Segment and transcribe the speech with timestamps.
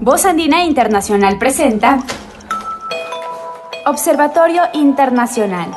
[0.00, 2.02] Voz Andina Internacional presenta
[3.84, 5.70] Observatorio Internacional.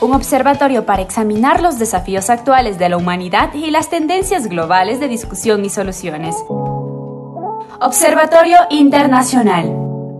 [0.00, 5.08] Un observatorio para examinar los desafíos actuales de la humanidad y las tendencias globales de
[5.08, 6.36] discusión y soluciones.
[7.80, 9.74] Observatorio Internacional.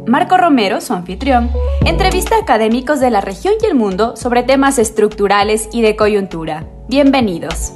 [0.09, 1.52] Marco Romero, su anfitrión,
[1.87, 6.66] entrevista a académicos de la región y el mundo sobre temas estructurales y de coyuntura.
[6.89, 7.75] Bienvenidos.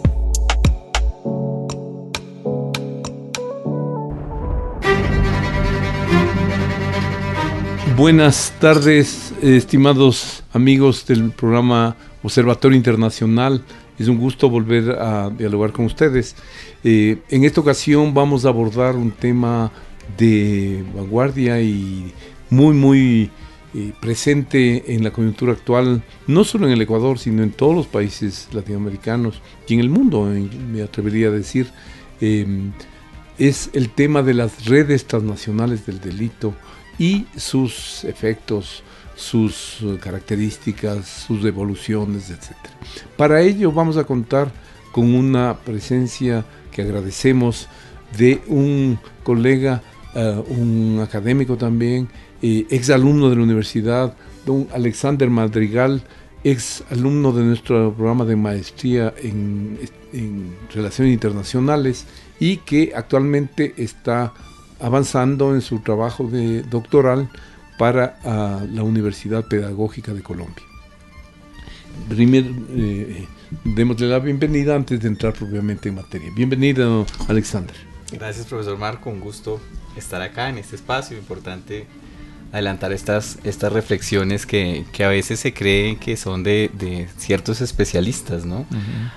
[7.96, 11.94] Buenas tardes, estimados amigos del programa
[12.24, 13.62] Observatorio Internacional.
[14.00, 16.34] Es un gusto volver a dialogar con ustedes.
[16.82, 19.70] Eh, en esta ocasión vamos a abordar un tema
[20.18, 22.12] de vanguardia y
[22.50, 23.30] muy, muy
[23.74, 27.86] eh, presente en la coyuntura actual, no solo en el Ecuador, sino en todos los
[27.86, 30.28] países latinoamericanos y en el mundo,
[30.72, 31.68] me atrevería a decir.
[32.20, 32.44] Eh,
[33.38, 36.54] es el tema de las redes transnacionales del delito
[36.98, 38.82] y sus efectos,
[39.16, 42.56] sus eh, características, sus evoluciones, etc.
[43.16, 44.50] Para ello vamos a contar
[44.92, 47.68] con una presencia que agradecemos
[48.16, 49.82] de un colega,
[50.14, 52.08] eh, un académico también,
[52.42, 54.14] eh, ex alumno de la universidad,
[54.46, 56.02] don Alexander Madrigal,
[56.44, 59.78] ex alumno de nuestro programa de maestría en
[60.72, 62.06] Relaciones Internacionales
[62.38, 64.32] y que actualmente está
[64.80, 67.30] avanzando en su trabajo de doctoral
[67.78, 70.64] para ah, la Universidad Pedagógica de Colombia.
[72.08, 73.26] Primero, eh,
[73.64, 76.30] démosle la bienvenida antes de entrar propiamente en materia.
[76.34, 77.74] Bienvenido, Alexander.
[78.12, 79.10] Gracias, profesor Marco.
[79.10, 79.60] Un gusto
[79.96, 81.86] estar acá en este espacio importante
[82.54, 87.60] adelantar estas, estas reflexiones que, que, a veces se creen que son de, de ciertos
[87.60, 88.64] especialistas, ¿no?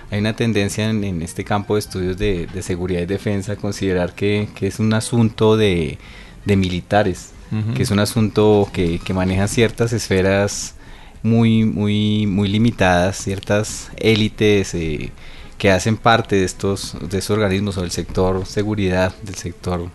[0.10, 3.56] Hay una tendencia en, en, este campo de estudios de, de, seguridad y defensa a
[3.56, 6.00] considerar que, que es un asunto de,
[6.46, 7.34] militares,
[7.76, 10.74] que es un asunto que, que maneja ciertas esferas
[11.22, 15.12] muy, muy, muy limitadas, ciertas élites eh,
[15.60, 19.92] que hacen parte de estos, de estos organismos o del sector seguridad, del sector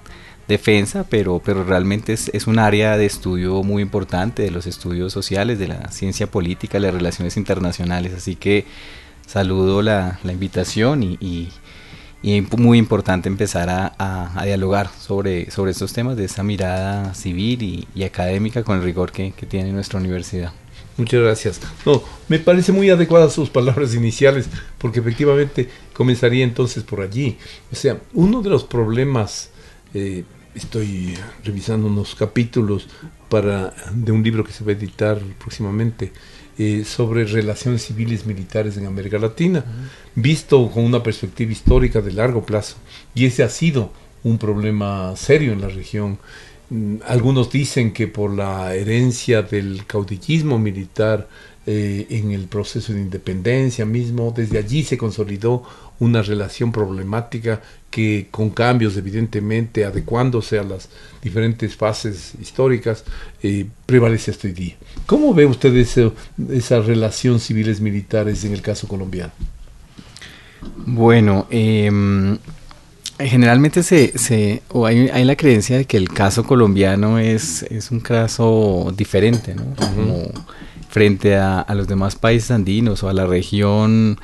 [0.53, 5.13] defensa, pero, pero realmente es, es, un área de estudio muy importante de los estudios
[5.13, 8.13] sociales, de la ciencia política, las relaciones internacionales.
[8.15, 8.65] Así que
[9.27, 11.49] saludo la, la invitación y, y,
[12.23, 17.87] y, muy importante empezar a, a, dialogar sobre, sobre estos temas de esa mirada civil
[17.95, 20.53] y, académica con el rigor que, que tiene nuestra universidad.
[20.99, 21.61] Muchas gracias.
[21.87, 27.39] No, me parece muy adecuadas sus palabras iniciales, porque efectivamente comenzaría entonces por allí.
[27.73, 29.49] O sea, uno de los problemas
[29.95, 30.25] eh,
[30.55, 32.89] estoy revisando unos capítulos
[33.29, 36.13] para, de un libro que se va a editar próximamente
[36.59, 39.65] eh, sobre relaciones civiles militares en América Latina,
[40.15, 42.77] visto con una perspectiva histórica de largo plazo.
[43.15, 43.91] Y ese ha sido
[44.23, 46.19] un problema serio en la región.
[46.69, 51.29] Mm, algunos dicen que por la herencia del caudillismo militar
[51.65, 55.63] eh, en el proceso de independencia mismo, desde allí se consolidó
[56.01, 60.89] una relación problemática que con cambios evidentemente adecuándose a las
[61.23, 63.05] diferentes fases históricas
[63.43, 64.75] eh, prevalece hasta hoy día.
[65.07, 66.15] ¿Cómo ve usted eso,
[66.51, 69.33] esa relación civiles militares en el caso colombiano?
[70.87, 71.91] Bueno, eh,
[73.19, 77.91] generalmente se, se o hay, hay, la creencia de que el caso colombiano es, es
[77.91, 79.75] un caso diferente, ¿no?
[79.77, 80.31] Como
[80.89, 84.19] frente a, a los demás países andinos o a la región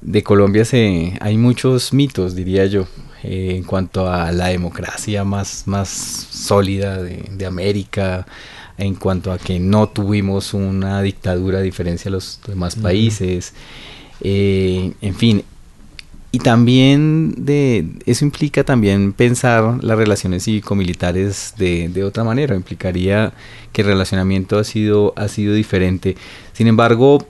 [0.00, 2.86] de Colombia se, hay muchos mitos, diría yo,
[3.22, 8.26] eh, en cuanto a la democracia más, más sólida de, de, América,
[8.78, 13.52] en cuanto a que no tuvimos una dictadura a diferencia de los demás países,
[14.20, 15.44] eh, en fin.
[16.32, 23.32] Y también de eso implica también pensar las relaciones cívico-militares de, de, otra manera, implicaría
[23.72, 26.16] que el relacionamiento ha sido, ha sido diferente.
[26.52, 27.26] Sin embargo,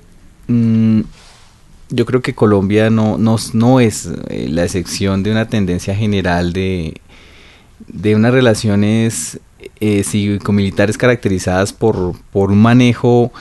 [0.48, 1.00] mmm,
[1.90, 6.52] yo creo que Colombia no, no, no es eh, la excepción de una tendencia general
[6.52, 7.00] de,
[7.86, 9.40] de unas relaciones
[9.80, 13.32] eh, cívico-militares caracterizadas por, por un manejo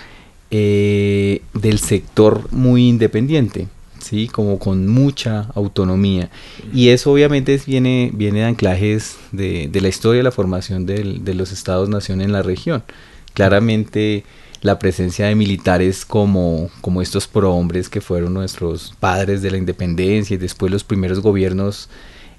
[0.51, 3.67] eh, del sector muy independiente.
[3.99, 4.27] ¿sí?
[4.27, 6.31] como con mucha autonomía.
[6.73, 11.23] Y eso obviamente viene, viene de anclajes de, de la historia y la formación del,
[11.23, 12.81] de los estados-nación en la región.
[13.33, 14.23] Claramente
[14.61, 20.35] la presencia de militares como, como estos prohombres que fueron nuestros padres de la independencia
[20.35, 21.89] y después los primeros gobiernos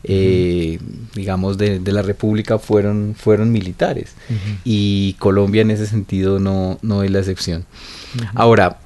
[0.03, 0.79] eh,
[1.15, 4.59] digamos de, de, la república fueron fueron militares uh -huh.
[4.65, 7.67] y Colombia en ese sentido no, no es la excepción
[8.15, 8.31] uh -huh.
[8.35, 8.79] ahora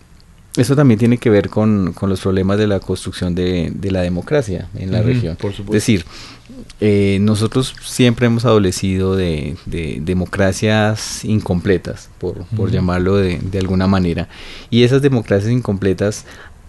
[0.56, 4.02] eso también tiene que ver con, con los problemas de la construcción de, de la
[4.02, 5.37] democracia en la región.
[5.37, 5.76] por supuesto.
[5.76, 6.04] Es decir,
[6.81, 13.87] eh, nosotros siempre hemos adolecido de, de democracias incompletas, por, por llamarlo de, de alguna
[13.87, 14.29] manera.
[14.70, 16.26] Y esas democracias incompletas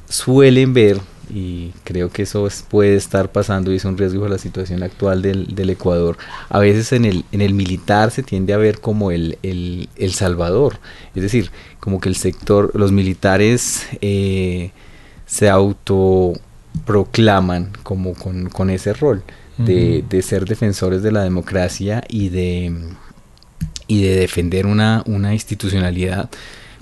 [0.07, 4.37] suelen ver y creo que eso puede estar pasando y es un riesgo por la
[4.37, 6.17] situación actual del, del, Ecuador.
[6.49, 10.13] A veces en el, en el militar se tiende a ver como el, el, el
[10.13, 10.77] Salvador,
[11.15, 11.49] es decir,
[11.79, 14.69] como que el sector, los militares eh,
[15.25, 19.23] se autoproclaman como con, con ese rol
[19.57, 22.73] de, de, ser defensores de la democracia y de,
[23.87, 26.29] y de defender una, una institucionalidad.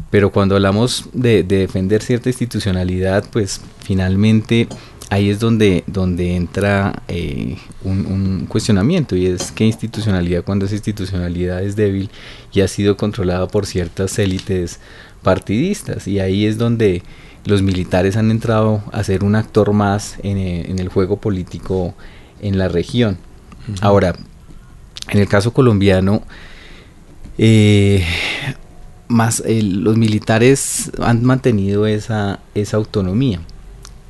[0.09, 4.67] Pero cuando hablamos de, de, defender cierta institucionalidad, pues finalmente
[5.09, 10.75] ahí es donde, donde entra eh, un, un, cuestionamiento y es qué institucionalidad cuando esa
[10.75, 12.09] institucionalidad es débil
[12.51, 14.79] y ha sido controlada por ciertas élites
[15.21, 16.07] partidistas.
[16.07, 17.03] Y ahí es donde
[17.45, 21.93] los militares han entrado a ser un actor más en, en el juego político
[22.43, 23.17] en la región.
[23.67, 23.77] Uh -huh.
[23.81, 24.15] Ahora,
[25.09, 26.21] en el caso colombiano,
[27.37, 28.05] eh,
[29.07, 33.39] más eh, los militares han mantenido esa, esa autonomía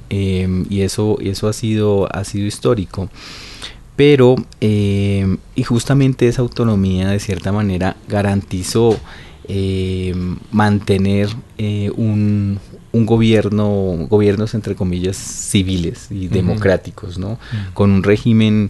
[0.09, 3.09] eh, y eso, eso ha, sido, ha sido histórico.
[3.95, 9.00] Pero, eh, y justamente esa autonomía de cierta manera garantizó
[10.51, 11.27] mantener
[11.95, 12.59] un,
[12.93, 16.29] un gobierno, gobiernos entre comillas civiles y uh -huh.
[16.29, 17.31] democráticos, ¿no?
[17.31, 17.73] Uh -huh.
[17.73, 18.69] Con un régimen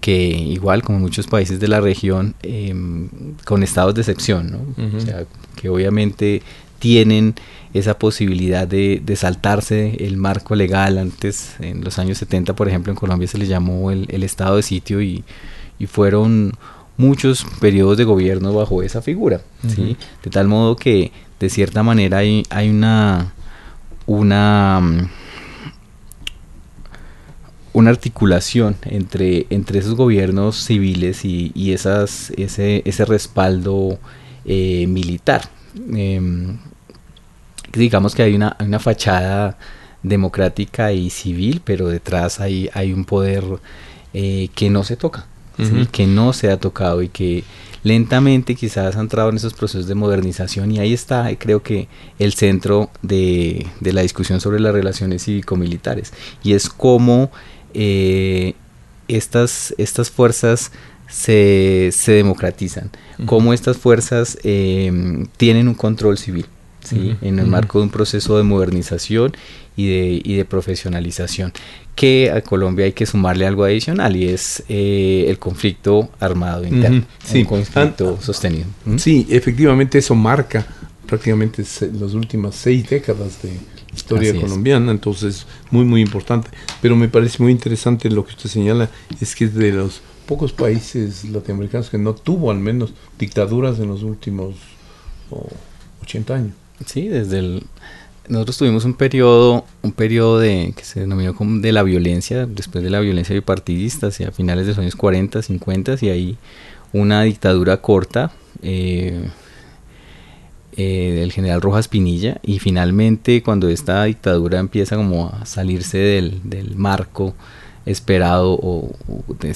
[0.00, 2.74] que igual como muchos países de la región eh,
[3.44, 4.58] con estados de excepción, ¿no?
[4.58, 4.96] Uh -huh.
[4.96, 5.24] o sea,
[5.56, 6.42] que obviamente
[6.78, 7.34] tienen
[7.72, 10.98] esa posibilidad de, de, saltarse el marco legal.
[10.98, 14.56] Antes, en los años 70, por ejemplo, en Colombia se le llamó el, el estado
[14.56, 15.24] de sitio y,
[15.78, 16.52] y, fueron
[16.98, 19.40] muchos periodos de gobierno bajo esa figura.
[19.66, 19.96] ¿sí?
[20.22, 23.32] De tal modo que, de cierta manera, hay, hay una...
[24.06, 25.08] una
[27.74, 33.98] una articulación entre, entre esos gobiernos civiles y, y esas, ese, ese respaldo
[34.44, 35.50] eh, militar.
[35.92, 36.20] Eh,
[37.72, 39.58] digamos que hay una, una fachada
[40.04, 43.42] democrática y civil, pero detrás hay, hay un poder
[44.12, 45.26] eh, que no se toca,
[45.58, 45.82] uh -huh.
[45.82, 45.88] ¿sí?
[45.90, 47.42] que no se ha tocado y que
[47.84, 51.86] lentamente quizás ha entrado en esos procesos de modernización y ahí está, creo que,
[52.18, 57.30] el centro de, de la discusión sobre las relaciones cívico-militares y es cómo
[57.74, 58.54] eh,
[59.06, 60.72] estas, estas fuerzas
[61.08, 63.26] se, se democratizan, uh -huh.
[63.26, 66.46] cómo estas fuerzas eh, tienen un control civil.
[66.92, 69.32] En el marco de un proceso de modernización
[69.76, 71.52] y de, y de, profesionalización.
[71.94, 77.04] Que a Colombia hay que sumarle algo adicional y es eh, el conflicto armado interno,
[77.24, 77.40] sí.
[77.40, 78.66] un conflicto ah, sostenido.
[78.96, 80.66] Sí, efectivamente eso marca
[81.06, 83.52] prácticamente las últimas seis décadas de
[83.94, 84.96] historia Así colombiana, es.
[84.96, 86.50] entonces muy muy importante.
[86.82, 88.90] Pero me parece muy interesante lo que usted señala,
[89.20, 93.88] es que es de los pocos países latinoamericanos que no tuvo al menos dictaduras en
[93.88, 94.54] los últimos
[95.30, 95.48] oh,
[96.02, 96.54] 80 años.
[96.86, 97.66] Sí, desde el
[98.28, 102.82] nosotros tuvimos un periodo, un periodo de, que se denominó como de la violencia, después
[102.82, 106.38] de la violencia bipartidista, hacia finales de los años 40, 50, y ahí
[106.92, 108.32] una dictadura corta
[108.62, 109.28] eh,
[110.76, 116.40] eh, del general Rojas Pinilla, y finalmente cuando esta dictadura empieza como a salirse del,
[116.44, 117.34] del marco
[117.86, 118.92] esperado o,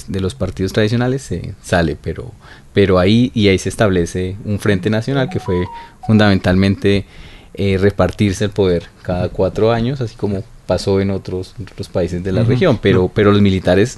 [0.07, 2.31] de, los partidos tradicionales, se sale, pero,
[2.73, 5.65] pero ahí, y ahí se establece un frente nacional que fue
[6.05, 7.05] fundamentalmente
[7.53, 12.31] eh, repartirse el poder cada cuatro años, así como pasó en otros, otros países de
[12.31, 12.47] la uh -huh.
[12.47, 13.97] región, pero, pero los militares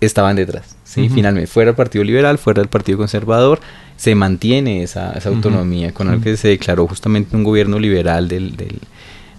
[0.00, 1.00] estaban detrás, ¿sí?
[1.00, 1.14] Uh -huh.
[1.14, 3.60] Finalmente, fuera el Partido Liberal, fuera el Partido Conservador,
[3.96, 8.56] se mantiene esa, esa autonomía, con el que se declaró justamente un gobierno liberal del,
[8.56, 8.78] del,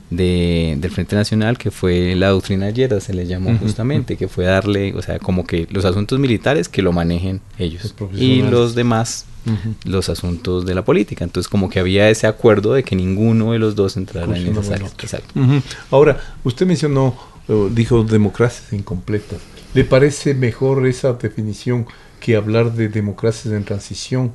[0.09, 4.45] de, del Frente Nacional, que fue la doctrina Yera, se le llamó justamente, que fue
[4.45, 9.25] darle, o sea, como que los asuntos militares que lo manejen ellos, y los demás
[9.45, 9.75] Uh -huh.
[9.85, 11.23] los asuntos de la política.
[11.23, 14.69] Entonces, como que había ese acuerdo de que ninguno de los dos entrara en esas
[14.71, 14.93] áreas.
[15.35, 15.61] Uh -huh.
[15.89, 17.15] Ahora, usted mencionó,
[17.47, 19.39] uh, dijo democracias incompletas.
[19.73, 21.85] ¿Le parece mejor esa definición
[22.19, 24.33] que hablar de democracias en transición?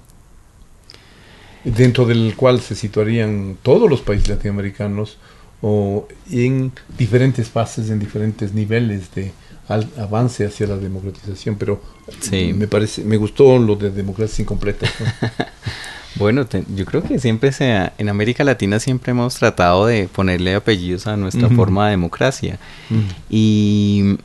[1.65, 5.19] Dentro del cual se situarían todos los países latinoamericanos
[5.63, 9.33] o en diferentes fases, en diferentes niveles de
[9.69, 11.81] al avance hacia la democratización, pero
[12.21, 12.53] sí.
[12.53, 14.91] me parece, me gustó lo de democracias incompletas.
[15.01, 15.29] ¿no?
[16.17, 20.55] bueno, te, yo creo que siempre sea, en América Latina siempre hemos tratado de ponerle
[20.55, 21.57] apellidos a nuestra uh -huh.
[21.57, 22.59] forma de democracia.
[22.91, 23.15] Uh -huh.
[23.31, 24.19] Y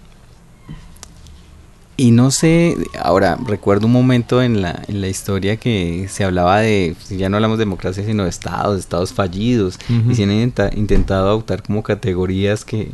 [1.97, 6.59] y no sé, ahora recuerdo un momento en la, en la historia que se hablaba
[6.59, 10.31] de, ya no hablamos de democracia, sino de estados, estados fallidos, y se han
[10.77, 12.91] intentado adoptar como categorías que,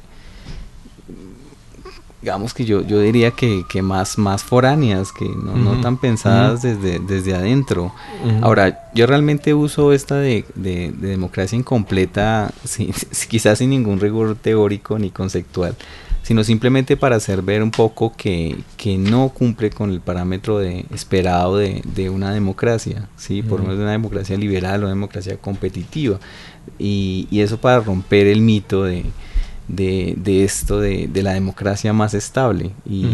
[2.21, 6.61] digamos que yo, yo diría que, que más, más foráneas, que no, no tan pensadas
[6.61, 7.93] desde, desde adentro.
[8.41, 12.53] Ahora, yo realmente uso esta de, de, democracia incompleta,
[13.27, 15.75] quizás sin ningún rigor teórico ni conceptual,
[16.23, 20.85] sino simplemente para hacer ver un poco que, que no cumple con el parámetro de,
[20.93, 23.43] esperado de, de una democracia, ¿sí?
[23.43, 26.19] por lo menos de una democracia liberal o una democracia competitiva.
[26.79, 29.03] Y, y eso para romper el mito de,
[29.67, 33.05] de, de esto de, de, la democracia más estable y,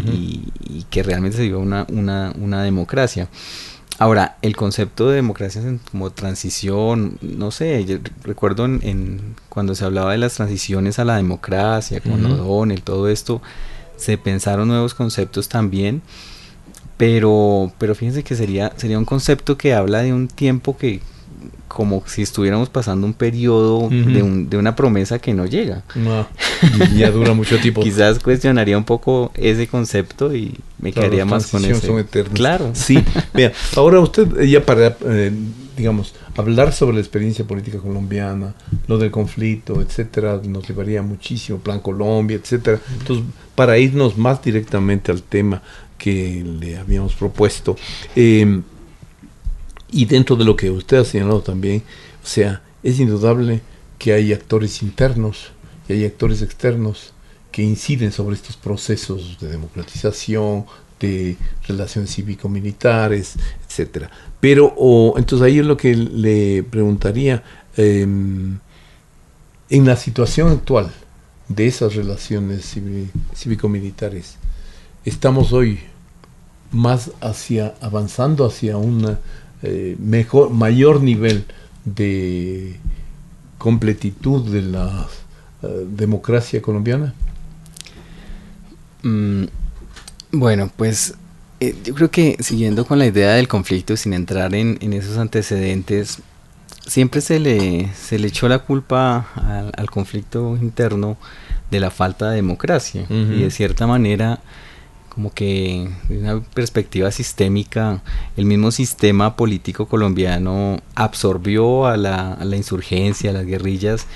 [0.68, 3.28] y, que realmente se viva una, una, una democracia.
[4.00, 10.12] Ahora, el concepto de democracia como transición, no sé, yo recuerdo en, cuando se hablaba
[10.12, 13.42] de las transiciones a la democracia, con uh O'Donnell, todo esto,
[13.98, 16.00] se pensaron nuevos conceptos también,
[16.96, 21.02] pero, pero fíjense que sería, sería un concepto que habla de un tiempo que,
[21.68, 25.84] como si estuviéramos pasando un periodo de, un, de, una promesa que no llega.
[25.94, 26.26] No,
[26.96, 27.82] ya dura mucho tiempo.
[27.82, 31.94] Quizás cuestionaría un poco ese concepto y me quedaría más con eso.
[32.32, 32.70] Claro.
[32.74, 33.02] Sí,
[33.34, 35.32] vea, ahora usted ya para, eh,
[35.76, 38.54] digamos, hablar sobre la experiencia política colombiana,
[38.86, 42.80] lo del conflicto, etcétera, nos llevaría muchísimo, Plan Colombia, etcétera.
[42.98, 45.62] Entonces, para irnos más directamente al tema
[45.96, 47.76] que le habíamos propuesto,
[48.16, 48.60] eh,
[49.92, 51.82] y dentro de lo que usted ha señalado también,
[52.22, 53.60] o sea, es indudable
[53.98, 55.52] que hay actores internos
[55.88, 57.12] y hay actores externos
[57.52, 60.64] que inciden sobre estos procesos de democratización,
[61.00, 63.34] de relaciones cívico-militares,
[63.66, 64.10] etcétera.
[64.38, 67.42] Pero o, entonces ahí es lo que le preguntaría
[67.76, 68.60] eh, en
[69.86, 70.90] la situación actual
[71.48, 72.76] de esas relaciones
[73.34, 74.36] cívico-militares.
[75.04, 75.80] Estamos hoy
[76.70, 79.18] más hacia avanzando hacia una
[79.62, 81.44] eh, mejor, mayor nivel
[81.84, 82.76] de
[83.58, 85.06] completitud de la
[85.62, 87.14] uh, democracia colombiana?
[89.02, 89.44] Mm,
[90.32, 91.14] bueno, pues
[91.60, 95.18] eh, yo creo que siguiendo con la idea del conflicto, sin entrar en, en esos
[95.18, 96.20] antecedentes,
[96.86, 101.16] siempre se le, se le echó la culpa al, al conflicto interno
[101.70, 103.06] de la falta de democracia.
[103.08, 103.36] Uh -huh.
[103.38, 104.40] Y de cierta manera
[105.20, 108.02] como que desde una perspectiva sistémica,
[108.38, 114.06] el mismo sistema político colombiano absorbió a la, a la insurgencia, a las guerrillas,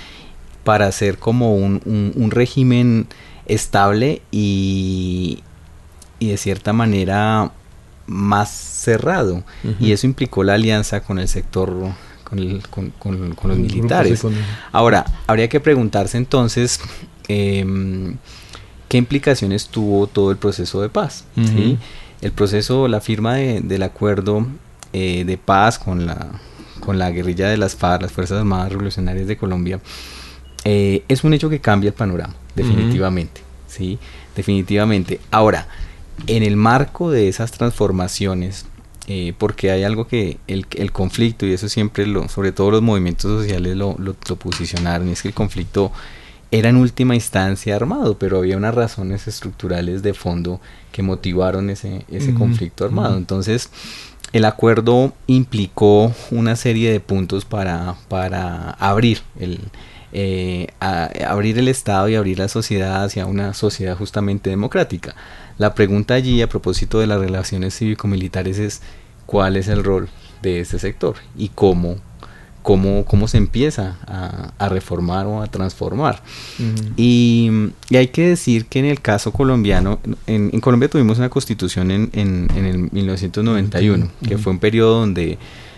[0.63, 3.05] para hacer como un, un, un régimen
[3.45, 5.43] estable y,
[6.17, 7.51] y, de cierta manera
[8.07, 9.43] más cerrado.
[9.63, 9.75] Uh -huh.
[9.79, 11.71] Y eso implicó la alianza con el sector,
[12.23, 14.23] con, el, con, con, con los militares.
[14.71, 16.79] Ahora, habría que preguntarse entonces...
[17.27, 17.63] Eh,
[18.95, 21.25] qué implicaciones tuvo todo el proceso de paz.
[21.35, 21.47] Uh -huh.
[21.49, 21.77] ¿sí?
[22.21, 24.47] El proceso, la firma de, del acuerdo
[24.93, 26.39] eh, de paz con la,
[26.79, 29.81] con la guerrilla de las FARC, las Fuerzas Armadas Revolucionarias de Colombia,
[30.63, 33.41] eh, es un hecho que cambia el panorama, definitivamente.
[33.41, 33.75] Uh -huh.
[33.75, 33.99] ¿sí?
[34.33, 35.19] Definitivamente.
[35.29, 35.67] Ahora,
[36.27, 38.65] en el marco de esas transformaciones,
[39.07, 42.81] eh, porque hay algo que el, el, conflicto, y eso siempre, lo, sobre todo los
[42.81, 45.91] movimientos sociales lo, lo, lo posicionaron, y es que el conflicto
[46.51, 50.61] era en última instancia armado, pero había unas razones estructurales de fondo
[50.91, 53.17] que motivaron ese, ese conflicto armado.
[53.17, 53.69] Entonces,
[54.31, 59.59] el acuerdo implicó una serie de puntos para, para abrir el,
[60.11, 65.15] eh, a, abrir el Estado y abrir la sociedad hacia una sociedad justamente democrática.
[65.57, 68.81] La pregunta allí a propósito de las relaciones cívico-militares es
[69.25, 70.09] cuál es el rol
[70.41, 71.97] de ese sector y cómo
[72.65, 76.23] cómo, cómo se empieza a, a, reformar o a transformar.
[76.57, 76.93] Uh -huh.
[76.97, 77.51] y,
[77.89, 81.91] y, hay que decir que en el caso colombiano, en, en Colombia tuvimos una constitución
[81.91, 84.27] en, en, en el 1991, uh -huh.
[84.27, 85.37] que fue un periodo donde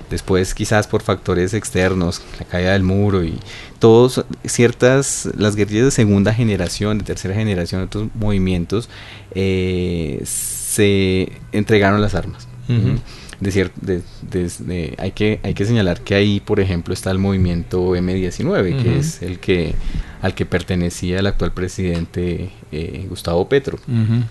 [0.09, 3.37] después quizás por factores externos, la caída del muro y
[3.79, 8.87] todos ciertas, las guerrillas de segunda generación, de tercera generación, otros movimientos,
[9.35, 12.47] eh, se entregaron las armas.
[12.69, 12.99] Uh -huh
[13.39, 18.49] de hay, que, hay que señalar que ahí, por ejemplo, está el movimiento M19, uh
[18.49, 18.83] -huh.
[18.83, 19.75] que es el que
[20.21, 23.77] al que pertenecía el actual presidente eh, Gustavo Petro.
[23.87, 24.23] Uh -huh.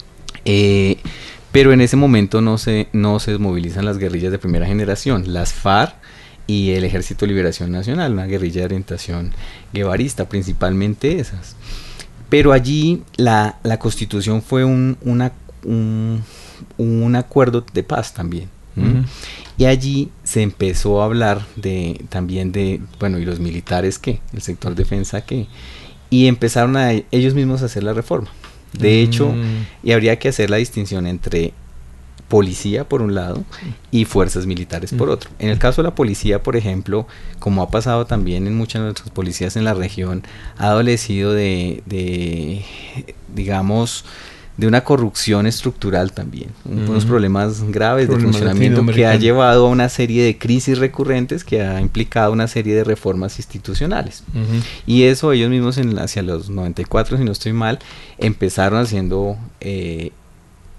[0.44, 0.96] eh,
[1.52, 5.54] pero en ese momento no se, no se desmovilizan las guerrillas de primera generación, las
[5.54, 5.94] FARC
[6.46, 9.32] y el Ejército de Liberación Nacional, una guerrilla de orientación
[9.72, 11.56] guevarista, principalmente esas.
[12.28, 15.32] Pero allí la, la constitución fue un, una,
[15.64, 16.22] un,
[16.76, 18.50] un acuerdo de paz también.
[18.76, 19.04] Uh -huh.
[19.58, 24.20] Y allí se empezó a hablar de también de, bueno, ¿y los militares qué?
[24.32, 25.46] ¿El sector defensa qué?
[26.10, 28.28] Y empezaron a ellos mismos a hacer la reforma.
[28.78, 29.34] De hecho,
[29.82, 31.54] y habría que hacer la distinción entre
[32.28, 33.44] policía por un lado
[33.90, 35.30] y fuerzas militares por otro.
[35.38, 37.06] En el caso de la policía, por ejemplo,
[37.38, 40.24] como ha pasado también en muchas de nuestras policías en la región,
[40.58, 42.64] ha adolecido de, de
[43.34, 44.04] digamos,
[44.56, 49.88] de una corrupción estructural también, unos problemas graves de funcionamiento que ha llevado a una
[49.90, 54.24] serie de crisis recurrentes que ha implicado una serie de reformas institucionales.
[54.86, 57.78] Y eso ellos mismos en, hacia los 94, si no estoy mal,
[58.18, 60.12] empezaron haciendo eh,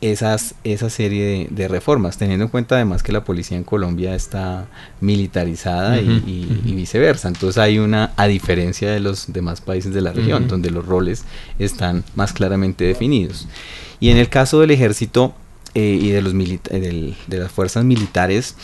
[0.01, 4.67] esas, esa serie de, reformas, teniendo en cuenta además que la policía en Colombia está
[5.01, 7.27] militarizada y, viceversa.
[7.27, 11.25] Entonces hay una, a diferencia de los demás países de la región, donde los roles
[11.57, 13.47] están más claramente definidos.
[13.99, 15.33] Y en el caso del ejército
[15.73, 18.55] eh, y de, los de las fuerzas militares,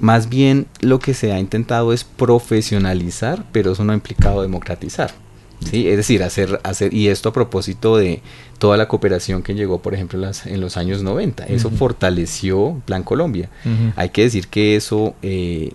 [0.00, 5.23] más bien lo que se ha intentado es profesionalizar, pero eso no ha implicado democratizar.
[5.60, 5.88] ¿Sí?
[5.88, 8.20] Es decir, hacer, hacer, y esto a propósito de
[8.58, 11.44] toda la cooperación que llegó, por ejemplo, las, en los años 90.
[11.44, 13.50] Eso fortaleció Plan Colombia.
[13.96, 15.72] Hay que decir que eso eh,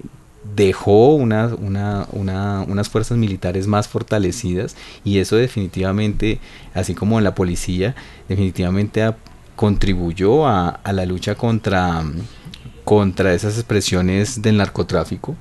[0.55, 6.39] dejó una, una, una, unas fuerzas militares más fortalecidas y eso definitivamente,
[6.73, 7.95] así como en la policía,
[8.27, 9.13] definitivamente
[9.55, 12.03] contribuyó a, a la lucha contra
[12.89, 15.35] contra esas expresiones del narcotráfico.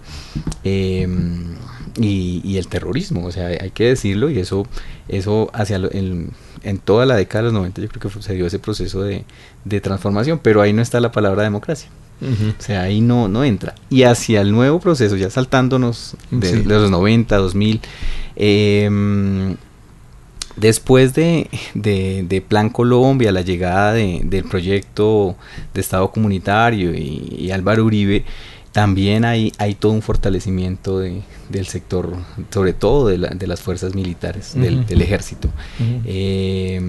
[0.64, 1.08] Eh,
[1.98, 4.66] y, el terrorismo, o sea, hay que decirlo, y eso,
[5.08, 6.30] eso hacia en,
[6.84, 9.24] toda la década de los 90 yo creo que se dio ese proceso de,
[9.80, 11.88] transformación, pero ahí no está la palabra democracia.
[12.20, 13.74] O sea, ahí no, no entra.
[13.88, 17.80] Y hacia el nuevo proceso, ya saltándonos de, los 90, 2000,
[18.36, 19.56] em,
[20.60, 25.36] después de, de, Plan Colombia, la llegada del proyecto
[25.74, 28.24] de Estado Comunitario y, y Álvaro Uribe,
[28.72, 32.14] también hay, hay todo un fortalecimiento de, del sector,
[32.50, 35.48] sobre todo de, las fuerzas militares, del, ejército.
[36.04, 36.80] Eh,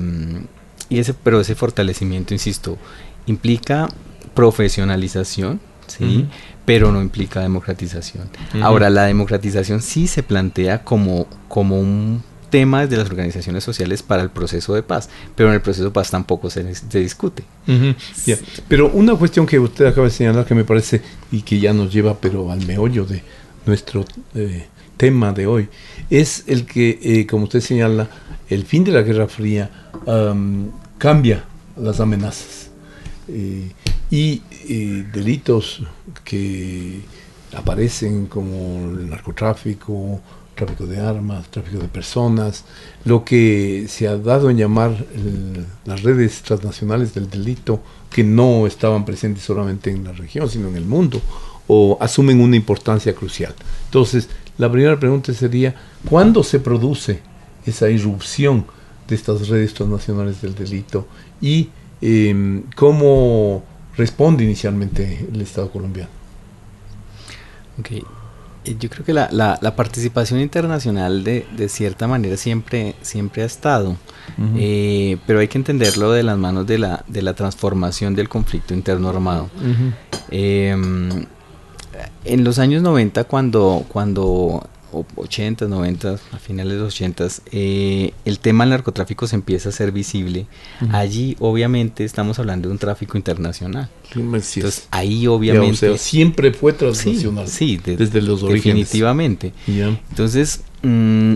[0.89, 2.77] y ese, pero ese fortalecimiento, insisto,
[3.25, 3.87] implica
[4.33, 6.27] profesionalización, ¿sí?
[6.65, 8.29] pero no implica democratización.
[8.61, 14.23] Ahora, la democratización sí se plantea como, como un temas de las organizaciones sociales para
[14.23, 17.43] el proceso de paz, pero en el proceso de paz tampoco se, discute.
[18.67, 21.01] Pero una cuestión que usted acaba de señalar que me parece
[21.31, 23.23] y que ya nos lleva pero al meollo de
[23.65, 25.69] nuestro eh, tema de hoy,
[26.09, 28.09] es el que, eh, como usted señala,
[28.49, 29.69] el fin de la Guerra Fría
[30.97, 31.45] cambia
[31.77, 32.71] las amenazas
[33.27, 33.71] eh,
[34.09, 34.41] y
[35.13, 35.83] delitos
[36.23, 37.01] que
[37.55, 40.19] aparecen como el narcotráfico,
[40.59, 42.65] tráfico de armas, tráfico de personas,
[43.05, 45.05] lo que se ha dado en llamar
[45.85, 50.75] las redes transnacionales del delito, que no estaban presentes solamente en la región, sino en
[50.75, 51.21] el mundo,
[51.67, 53.55] o asumen una importancia crucial.
[53.85, 55.75] Entonces, la primera pregunta sería,
[56.09, 57.21] ¿cuándo se produce
[57.65, 58.65] esa irrupción
[59.07, 61.07] de estas redes transnacionales del delito
[61.41, 61.69] y
[62.01, 63.63] em, cómo
[63.95, 66.09] responde inicialmente el Estado colombiano?
[67.79, 68.03] Okay.
[68.65, 73.45] Eh, yo creo que la, la, participación internacional de, de, cierta manera siempre, siempre ha
[73.45, 73.95] estado,
[74.57, 78.73] eh, pero hay que entenderlo de las manos de la, de la transformación del conflicto
[78.73, 79.49] interno armado.
[80.29, 81.25] Em,
[82.25, 84.67] en los años 90, cuando, cuando
[85.15, 89.71] 80, 90, a finales de los 80, eh, el tema del narcotráfico se empieza a
[89.71, 90.47] ser visible.
[90.91, 93.89] Allí obviamente estamos hablando de un tráfico internacional.
[94.15, 95.97] Entonces ahí obviamente...
[95.97, 97.47] siempre fue transnacional.
[97.47, 98.89] Sí, desde los orígenes.
[98.89, 99.53] Definitivamente.
[99.67, 101.35] Entonces, mm,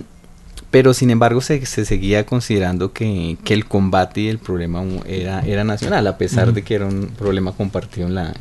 [0.71, 5.41] pero sin embargo se, se seguía considerando que, que, el combate y el problema era,
[5.41, 8.33] era nacional, a pesar de que era un problema compartido en la,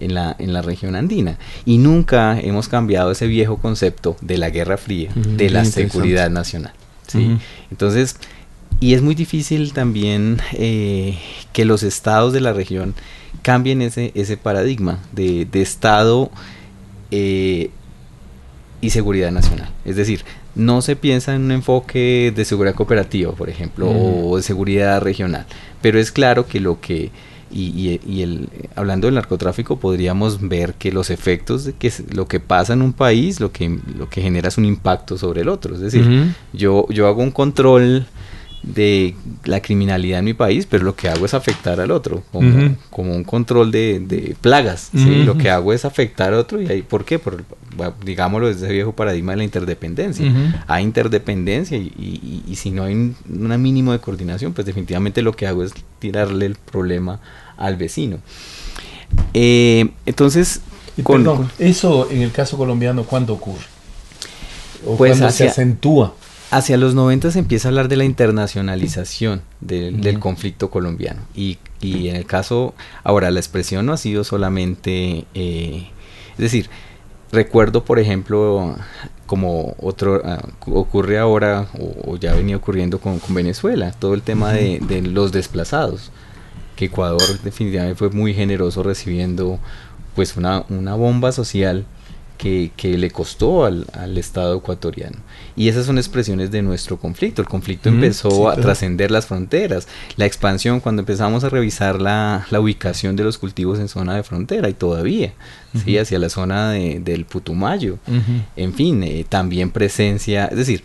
[0.00, 1.38] en la, en la región andina.
[1.64, 6.72] Y nunca hemos cambiado ese viejo concepto de la Guerra Fría, de la seguridad nacional.
[7.06, 7.38] ¿sí?
[7.70, 8.16] Entonces,
[8.80, 11.18] y es muy difícil también eh,
[11.52, 12.94] que los estados de la región
[13.42, 16.30] cambien ese, ese paradigma de, de Estado
[17.10, 17.70] eh,
[18.80, 19.70] y seguridad nacional.
[19.84, 24.42] Es decir, no se piensa en un enfoque de seguridad cooperativa, por ejemplo, o de
[24.42, 25.46] seguridad regional.
[25.82, 27.10] Pero es claro que lo que
[27.50, 32.40] y, y, el, hablando del narcotráfico podríamos ver que los efectos de que lo que
[32.40, 35.74] pasa en un país lo que lo que genera es un impacto sobre el otro.
[35.74, 38.06] Es decir yo yo hago un control
[38.62, 42.76] de la criminalidad en mi país, pero lo que hago es afectar al otro, como,
[42.90, 44.90] como un control de, de plagas.
[44.92, 45.24] ¿sí?
[45.24, 47.18] Lo que hago es afectar al otro, y ahí, ¿por qué?
[47.18, 47.44] Por,
[48.04, 50.30] digámoslo, desde ese viejo paradigma de la interdependencia.
[50.66, 53.16] Hay interdependencia, y, y, si no hay un,
[53.62, 57.20] mínimo de coordinación, pues definitivamente lo que hago es tirarle el problema
[57.56, 58.18] al vecino.
[59.32, 60.60] Eh, entonces,
[61.58, 63.64] eso en el caso colombiano, ¿cuándo ocurre?
[64.86, 66.14] ¿O pues cuando se acentúa?
[66.50, 71.22] Hacia los 90 se empieza a hablar de la internacionalización del conflicto colombiano.
[71.34, 75.88] Y, en el caso, ahora la expresión no ha sido solamente, eh,
[76.32, 76.68] es decir,
[77.32, 78.76] recuerdo por ejemplo,
[79.26, 84.80] como otro ah, ocurre ahora o, ya venía ocurriendo con, Venezuela, todo el tema de,
[84.80, 86.10] de los desplazados,
[86.74, 89.60] que Ecuador definitivamente fue muy generoso recibiendo
[90.16, 91.86] pues una, una bomba social
[92.40, 95.18] que, le costó al, Estado ecuatoriano.
[95.56, 97.42] Y esas son expresiones de nuestro conflicto.
[97.42, 99.86] El conflicto empezó a trascender las fronteras.
[100.16, 104.68] La expansión, cuando empezamos a revisar la, ubicación de los cultivos en zona de frontera,
[104.68, 105.34] y todavía,
[105.84, 105.98] ¿sí?
[105.98, 107.98] hacia la zona del Putumayo.
[108.56, 110.82] En fin, eh, también presencia, es decir,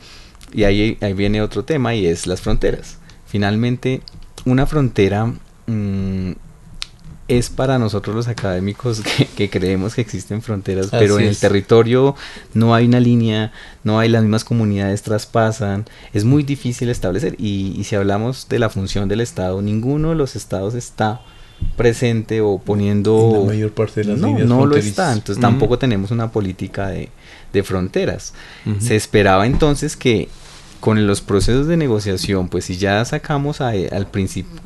[0.54, 2.98] y ahí, ahí viene otro tema y es las fronteras.
[3.26, 4.02] Finalmente,
[4.46, 5.34] una frontera
[5.68, 6.32] mm,
[7.28, 9.02] es para nosotros los académicos
[9.36, 12.16] que, creemos que existen fronteras, pero en el territorio
[12.54, 13.52] no hay una línea,
[13.84, 17.36] no hay las mismas comunidades traspasan, es muy difícil establecer.
[17.40, 21.22] Y, si hablamos de la función del Estado, ninguno de los estados está
[21.78, 23.40] presente o poniendo...
[23.42, 27.10] la mayor parte de las no, No lo está, entonces tampoco tenemos una política de,
[27.64, 28.34] fronteras.
[28.80, 30.30] Se esperaba entonces que
[30.82, 34.62] con los procesos de negociación, pues si ya sacamos al principio,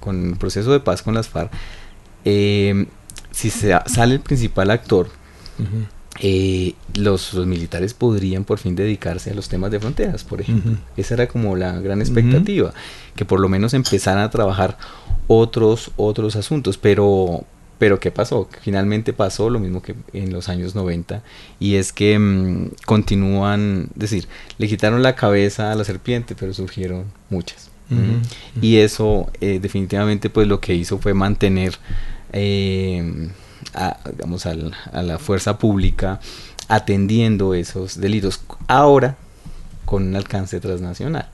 [0.00, 1.50] con el proceso de paz con las FARC,
[2.24, 2.86] eh,
[3.30, 5.08] si se, sale el principal actor,
[6.20, 10.76] eh, los, militares podrían por fin dedicarse a los temas de fronteras, por ejemplo.
[10.96, 12.72] Esa era como la gran expectativa,
[13.16, 14.78] que por lo menos empezaran a trabajar
[15.26, 17.44] otros, otros asuntos, pero,
[17.78, 18.48] pero ¿qué pasó?
[18.60, 21.22] Finalmente pasó lo mismo que en los años 90
[21.58, 26.54] y es que mm, continúan, es decir, le quitaron la cabeza a la serpiente, pero
[26.54, 27.70] surgieron muchas.
[28.60, 31.78] Y eso eh, definitivamente pues lo que hizo fue mantener
[32.34, 33.30] eh,
[33.74, 36.20] a, digamos, a la fuerza pública
[36.68, 38.42] atendiendo esos delitos.
[38.66, 39.16] Ahora
[39.84, 41.28] con un alcance transnacional.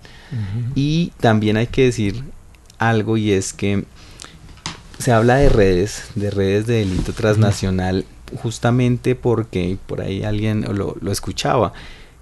[0.77, 2.23] Y también hay que decir
[2.79, 3.85] algo y es que
[4.99, 8.05] se habla de redes, de redes de delito transnacional,
[8.37, 11.73] justamente porque por ahí alguien lo, escuchaba.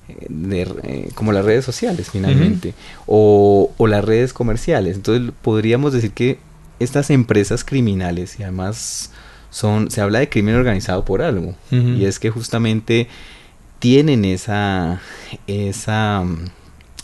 [0.09, 2.73] Eh, de, eh, como las redes sociales finalmente
[3.07, 6.39] o, o, las redes comerciales entonces podríamos decir que
[6.81, 9.11] estas empresas criminales y además
[9.51, 13.09] son se habla de crimen organizado por algo y es que justamente
[13.79, 15.01] tienen esa
[15.47, 16.25] esa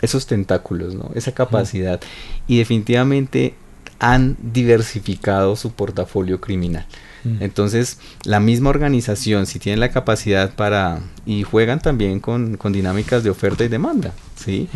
[0.05, 1.11] esos tentáculos, ¿no?
[1.15, 2.01] Esa capacidad.
[2.47, 3.55] Y definitivamente
[3.99, 6.87] han diversificado su portafolio criminal.
[7.25, 7.43] Mm.
[7.43, 13.31] Entonces, la misma organización, si tiene la capacidad para, y juegan también con, dinámicas de
[13.31, 14.69] oferta y demanda, ¿sí?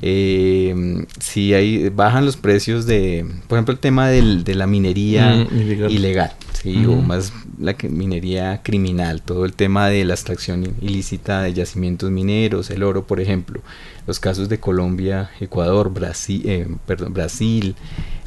[0.00, 5.46] Eh, si hay, bajan los precios de, por ejemplo, el tema del, de la minería
[5.48, 6.84] mm, ilegal, ¿sí?
[6.86, 12.70] O más la minería criminal, todo el tema de la extracción ilícita de yacimientos mineros,
[12.70, 13.60] el oro, por ejemplo,
[14.08, 17.76] los casos de Colombia, Ecuador, Brasil, eh, perdón, Brasil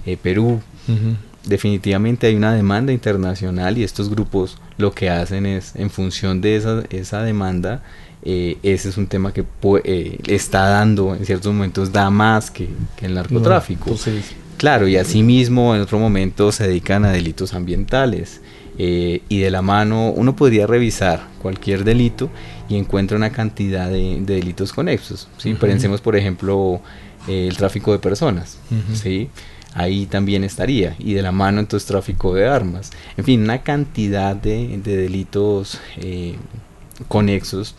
[0.06, 0.62] eh, Perú,
[1.46, 6.56] definitivamente hay una demanda internacional y estos grupos lo que hacen es, en función de
[6.56, 7.84] esa, esa demanda,
[8.24, 9.46] eh, ese es un tema que
[9.84, 12.68] eh, está dando, en ciertos momentos da más que,
[13.02, 13.96] el narcotráfico.
[14.58, 18.42] claro, y asimismo en otro momento se dedican a delitos ambientales.
[18.78, 22.30] Eh, y de la mano uno podría revisar cualquier delito
[22.68, 25.30] y encuentra una cantidad de, delitos conexos.
[25.38, 25.54] ¿sí?
[25.54, 26.82] Pensemos, por ejemplo,
[27.26, 28.58] el tráfico de personas.
[28.94, 29.30] ¿sí?
[29.76, 30.96] Ahí también estaría.
[30.98, 32.92] Y de la mano entonces tráfico de armas.
[33.18, 36.36] En fin, una cantidad de, delitos eh,
[37.08, 37.76] conexos.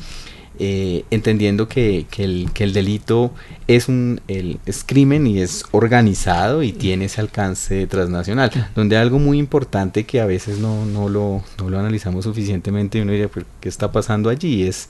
[0.58, 3.30] Eh, entendiendo que, el, delito
[3.66, 9.38] es un es crimen y es organizado y tiene ese alcance transnacional, donde algo muy
[9.38, 13.28] importante que a veces no, no, lo, no lo analizamos suficientemente y uno diría,
[13.60, 14.66] ¿qué está pasando allí?
[14.66, 14.88] Es,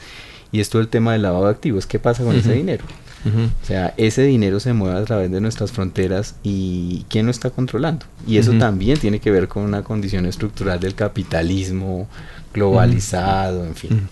[0.53, 2.85] y esto el tema del lavado de activos, ¿qué pasa con ese dinero?
[3.25, 7.51] O sea, ese dinero se mueve a través de nuestras fronteras y ¿quién lo está
[7.51, 8.07] controlando?
[8.27, 12.09] Y eso también tiene que ver con una condición estructural del capitalismo
[12.55, 14.09] globalizado, en fin.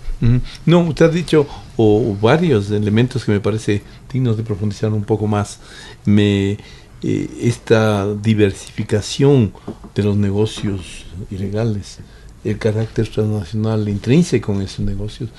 [0.67, 5.27] No, usted ha dicho o, varios elementos que me parece dignos de profundizar un poco
[5.27, 5.61] más.
[6.05, 6.59] Me
[7.03, 9.53] eh, esta diversificación
[9.95, 11.99] de los negocios ilegales,
[12.45, 15.31] el carácter transnacional intrínseco en esos negocios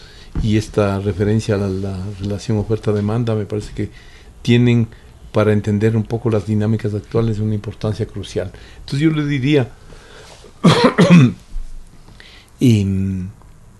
[0.44, 3.90] y esta referencia a la, relación oferta-demanda me parece que
[4.42, 4.88] tienen
[5.32, 8.52] para entender un poco las dinámicas actuales una importancia crucial.
[8.80, 9.70] Entonces yo le diría,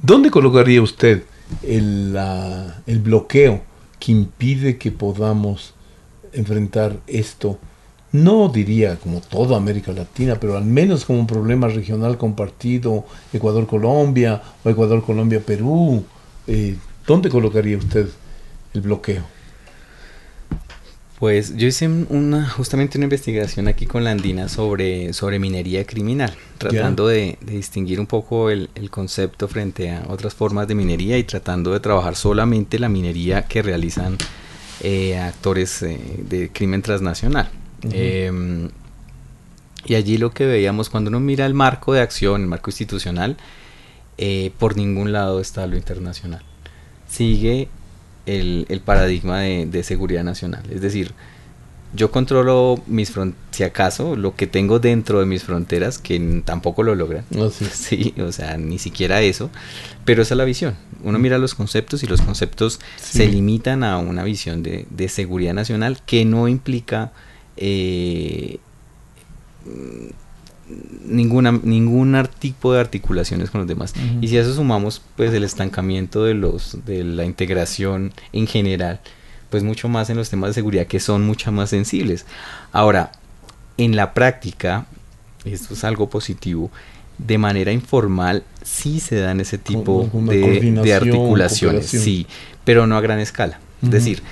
[0.02, 1.24] ¿dónde colocaría usted
[1.64, 2.18] el,
[2.88, 3.62] el bloqueo
[4.00, 5.74] que impide que podamos
[6.34, 7.60] enfrentar esto?
[8.16, 14.42] no diría como toda América Latina, pero al menos como un problema regional compartido, Ecuador-Colombia
[14.64, 16.06] o Ecuador-Colombia-Perú,
[16.48, 18.08] eh, ¿dónde colocaría usted
[18.74, 19.24] el bloqueo?
[21.20, 26.34] Pues yo hice una, justamente una investigación aquí con la Andina sobre, sobre minería criminal,
[26.58, 31.72] tratando de, distinguir un poco el, concepto frente a otras formas de minería y tratando
[31.72, 34.18] de trabajar solamente la minería que realizan
[34.82, 37.50] eh, actores eh, de crimen transnacional.
[37.92, 38.70] Em,
[39.86, 43.38] y allí lo que veíamos cuando uno mira el marco de acción, el marco institucional,
[44.18, 46.44] eh, por ningún lado está lo internacional.
[47.08, 47.70] Sigue
[48.26, 50.64] el, el paradigma de, de, seguridad nacional.
[50.72, 51.14] Es decir,
[51.94, 56.84] yo controlo mis fronteras, si acaso, lo que tengo dentro de mis fronteras, que tampoco
[56.84, 57.26] lo logran.
[57.38, 58.14] Ah, sí.
[58.20, 59.50] o sea, ni siquiera eso.
[60.04, 60.76] Pero esa es la visión.
[61.04, 65.54] Uno mira los conceptos y los conceptos se limitan a una visión de, de seguridad
[65.54, 67.12] nacional que no implica
[67.58, 68.60] eh,
[71.06, 73.94] ninguna, ningún tipo de articulaciones con los demás.
[74.22, 79.00] Y si a eso sumamos pues el estancamiento de los de la integración en general,
[79.50, 82.26] pues mucho más en los temas de seguridad que son mucho más sensibles.
[82.72, 83.12] Ahora,
[83.78, 84.88] en la práctica,
[85.44, 86.72] esto es algo positivo,
[87.18, 92.28] de manera informal sí se dan ese tipo de, articulaciones, sí,
[92.64, 93.60] pero no a gran escala.
[93.82, 94.24] Es decir,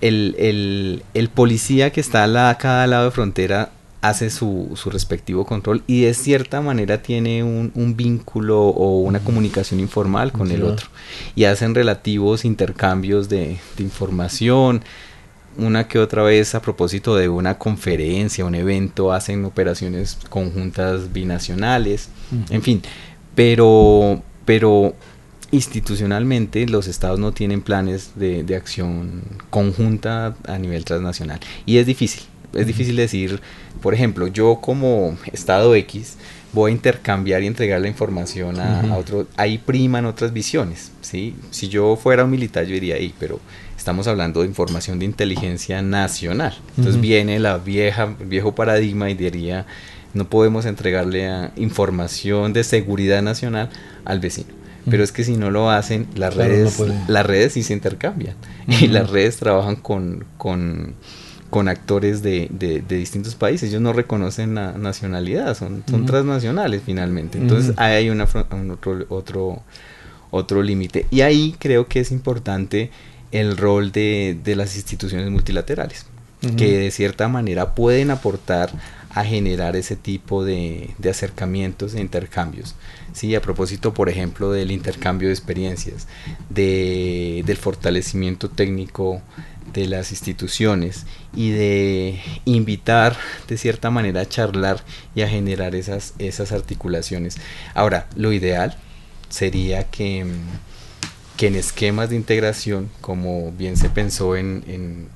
[0.00, 5.82] el, el, policía que está a cada lado de frontera hace su, su, respectivo control
[5.86, 10.88] y de cierta manera tiene un, un vínculo o una comunicación informal con el otro.
[11.34, 14.82] Y hacen relativos intercambios de, de, información.
[15.58, 22.10] Una que otra vez a propósito de una conferencia, un evento, hacen operaciones conjuntas binacionales,
[22.50, 22.82] en fin,
[23.34, 24.94] pero, pero
[25.52, 31.40] institucionalmente los estados no tienen planes de, de acción conjunta a nivel transnacional.
[31.64, 32.24] Y es difícil
[32.56, 33.40] es difícil decir,
[33.80, 36.16] por ejemplo, yo como Estado X
[36.52, 41.34] voy a intercambiar y entregar la información a, otro, ahí priman otras visiones, ¿sí?
[41.50, 43.40] Si yo fuera un militar yo diría ahí, pero
[43.76, 46.56] estamos hablando de información de inteligencia nacional.
[46.76, 49.66] Entonces viene la vieja, el viejo paradigma y diría,
[50.14, 53.70] no podemos entregarle a información de seguridad nacional
[54.04, 54.48] al vecino.
[54.88, 58.36] Pero es que si no lo hacen, las redes, las redes sí se intercambian.
[58.80, 60.94] Y las redes trabajan con, con
[61.56, 63.70] con actores de, de, distintos países.
[63.70, 67.38] Ellos no reconocen la nacionalidad, son, son transnacionales finalmente.
[67.38, 69.62] Entonces ahí hay una, un otro, otro,
[70.30, 71.06] otro límite.
[71.10, 72.90] Y ahí creo que es importante
[73.32, 76.04] el rol de, de las instituciones multilaterales,
[76.58, 78.70] que de cierta manera pueden aportar
[79.16, 82.74] a generar ese tipo de, de, acercamientos e intercambios.
[83.14, 86.06] Sí, a propósito, por ejemplo, del intercambio de experiencias,
[86.50, 89.22] de, del fortalecimiento técnico
[89.72, 93.16] de las instituciones y de invitar
[93.48, 97.38] de cierta manera a charlar y a generar esas, esas articulaciones.
[97.72, 98.76] Ahora, lo ideal
[99.30, 100.26] sería que,
[101.38, 105.08] que en esquemas de integración, como bien se pensó en, en,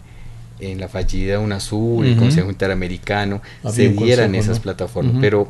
[0.60, 5.16] en la fallida UNASUR, el Consejo Interamericano, se dieran esas plataformas.
[5.20, 5.48] Pero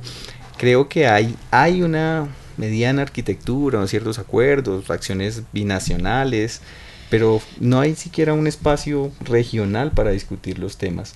[0.57, 6.61] creo que hay, hay una mediana arquitectura, ciertos acuerdos, acciones binacionales,
[7.09, 11.15] pero no hay siquiera un espacio regional para discutir los temas.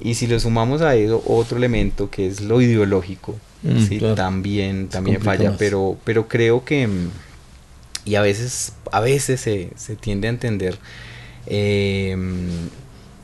[0.00, 5.20] Y si le sumamos a eso otro elemento que es lo ideológico, mm, también, también
[5.20, 6.88] falla, pero, pero creo que,
[8.04, 10.78] y a veces, a veces se, se tiende a entender,
[11.46, 12.16] eh,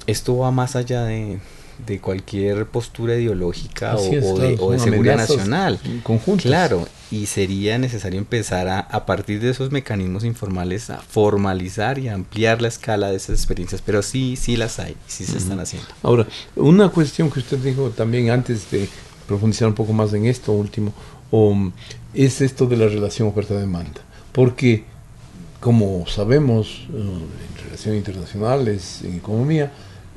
[0.07, 1.39] esto va más allá de,
[1.87, 4.39] de cualquier postura ideológica o,
[4.71, 5.79] de, seguridad nacional.
[6.39, 12.09] Claro, y sería necesario empezar a, a partir de esos mecanismos informales a formalizar y
[12.09, 15.89] ampliar la escala de esas experiencias, pero sí, sí las hay, sí se están haciendo.
[16.03, 18.89] Ahora, una cuestión que usted dijo también antes de
[19.27, 20.93] profundizar un poco más en esto último,
[22.15, 24.01] es esto de la relación oferta-demanda,
[24.33, 24.85] porque
[25.61, 29.73] como sabemos, uh, en relaciones internacionales, en economía,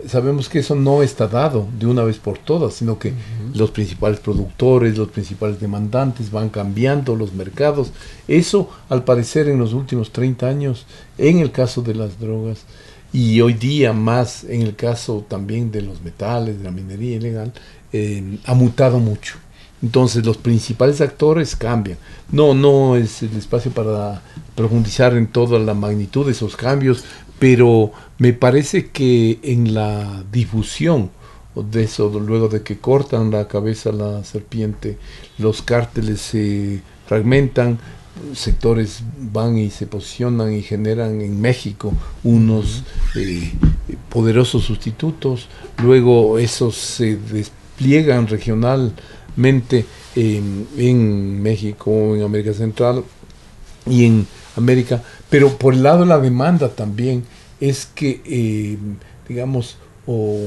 [0.08, 3.14] sabemos que eso no está dado de una vez por todas, sino que
[3.54, 7.92] los principales productores, los principales demandantes van cambiando los mercados.
[8.28, 10.86] Eso, al parecer, en los últimos 30 años,
[11.18, 12.66] en el caso de las drogas,
[13.12, 17.52] y hoy día más en el caso también de los metales, de la minería ilegal,
[17.92, 19.38] eh, ha mutado mucho.
[19.82, 21.98] Entonces los principales actores cambian.
[22.32, 24.22] No, no es el espacio para
[24.56, 27.04] profundizar en toda la magnitud de esos cambios,
[27.40, 31.10] pero me parece que en la difusión
[31.56, 34.98] de eso, luego de que cortan la cabeza a la serpiente,
[35.38, 37.80] los cárteles se fragmentan,
[38.34, 39.02] sectores
[39.32, 42.84] van y se posicionan y generan en México unos
[43.16, 43.54] eh,
[44.10, 45.48] poderosos sustitutos,
[45.82, 53.04] luego esos se despliegan regionalmente en México, en América Central
[53.90, 54.28] y en
[54.58, 57.24] América, pero por el lado de la demanda también
[57.60, 58.78] es que, eh,
[59.28, 60.40] digamos, o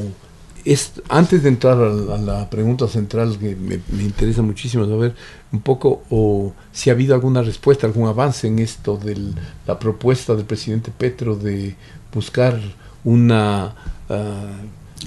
[0.64, 5.14] es, antes de entrar a, la pregunta central que me, interesa muchísimo saber
[5.52, 9.18] un poco o si ha habido alguna respuesta, algún avance en esto de
[9.66, 11.74] la propuesta del presidente Petro de
[12.12, 12.60] buscar
[13.04, 13.74] una
[14.08, 14.60] ah,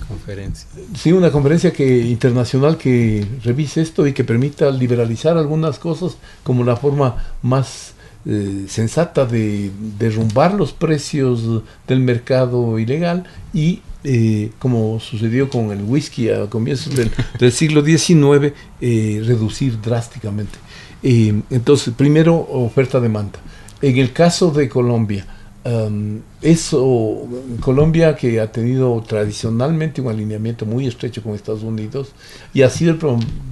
[0.07, 0.67] conferencia.
[0.95, 6.63] Sí, una conferencia que internacional que revise esto y que permita liberalizar algunas cosas como
[6.63, 7.94] la forma más
[8.27, 15.83] eh, sensata de derrumbar los precios del mercado ilegal y eh, como sucedió con el
[15.83, 20.57] whisky a comienzos del, siglo XIX, eh, reducir drásticamente.
[21.03, 23.37] entonces, primero, oferta-demanda.
[23.81, 25.27] En el caso de Colombia,
[26.43, 27.27] eso,
[27.59, 32.09] Colombia que ha tenido tradicionalmente un alineamiento muy estrecho con Estados Unidos
[32.53, 32.99] y ha sido el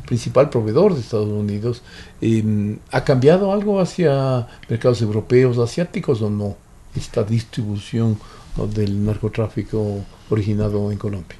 [0.05, 1.81] principal proveedor de Estados Unidos,
[2.21, 6.55] em, ¿ha cambiado algo hacia mercados europeos, asiáticos o no?
[6.95, 8.19] Esta distribución
[8.75, 11.37] del narcotráfico originado en Colombia.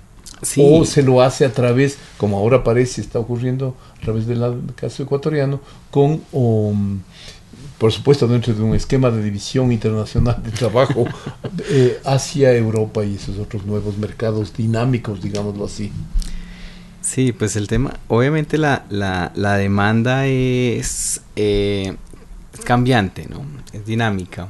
[0.58, 4.42] O se lo hace a través, como ahora parece, está ocurriendo a través del
[4.76, 6.22] caso ecuatoriano, con
[7.84, 11.06] por supuesto dentro de un esquema de división internacional de trabajo
[11.70, 15.92] eh, hacia Europa y esos otros nuevos mercados dinámicos, digámoslo así.
[17.02, 21.98] Sí, pues el tema, obviamente la, la, demanda es, eh,
[22.54, 23.46] es, cambiante, ¿no?
[23.74, 24.48] Es dinámica.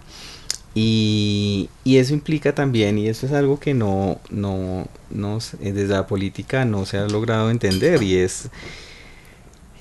[0.76, 6.06] Y, y, eso implica también, y eso es algo que no, no, no, desde la
[6.06, 8.52] política no se ha logrado entender, y es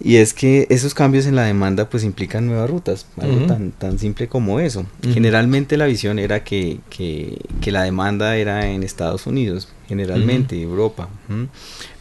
[0.05, 3.99] y es que esos cambios en la demanda pues implican nuevas rutas, algo tan, tan
[3.99, 4.85] simple como eso.
[5.03, 11.09] Generalmente la visión era que, que, que, la demanda era en Estados Unidos, generalmente, Europa.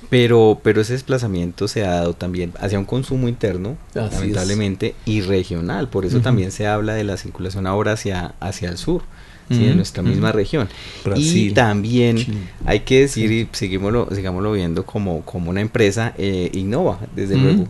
[0.10, 5.88] Pero, pero ese desplazamiento se ha dado también hacia un consumo interno, lamentablemente, y regional.
[5.88, 9.04] Por eso también se habla de la circulación ahora hacia, hacia el sur
[9.52, 9.66] ¿sí?
[9.66, 10.68] en nuestra misma región.
[11.16, 12.18] y también
[12.66, 17.68] hay que decir, y seguimoslo, sigámoslo viendo como, como una empresa, eh, innova, desde luego.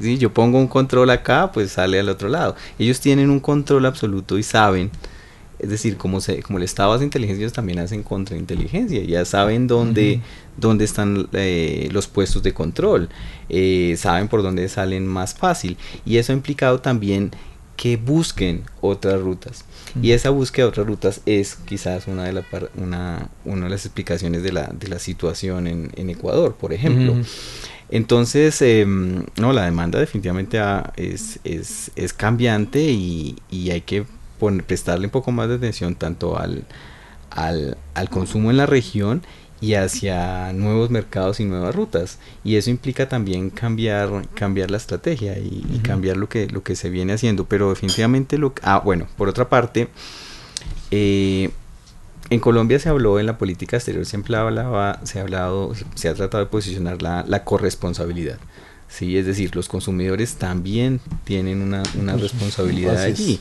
[0.00, 2.56] si yo pongo un control acá, pues sale al otro lado.
[2.78, 4.90] Ellos tienen un control absoluto y saben.
[5.58, 9.02] Es decir, como, se, como el Estado hace inteligencia, ellos también hacen contrainteligencia.
[9.04, 10.20] Ya saben dónde,
[10.56, 13.08] dónde están eh, los puestos de control.
[13.48, 15.76] Eh, saben por dónde salen más fácil.
[16.04, 17.30] Y eso ha implicado también
[17.76, 19.64] que busquen otras rutas.
[20.00, 22.44] Y esa búsqueda de otras rutas es quizás una de, la,
[22.76, 27.14] una, una de las explicaciones de la, de la situación en, en Ecuador, por ejemplo.
[27.90, 30.58] Entonces, em, no, la demanda definitivamente
[30.96, 34.04] es, es, es, cambiante y, y hay que
[34.66, 36.64] prestarle un poco más de atención tanto al,
[37.30, 39.22] al, al consumo en la región
[39.64, 42.18] y hacia nuevos mercados y nuevas rutas.
[42.44, 46.90] Y eso implica también cambiar, cambiar la estrategia y, cambiar lo que, lo que se
[46.90, 47.46] viene haciendo.
[47.46, 49.88] Pero definitivamente lo Ah, bueno, por otra parte,
[50.90, 51.50] eh,
[52.28, 56.14] en Colombia se habló en la política exterior, siempre hablaba, se ha hablado, se ha
[56.14, 58.38] tratado de posicionar la, la corresponsabilidad.
[58.88, 63.40] Sí, es decir, los consumidores también tienen una, una responsabilidad allí.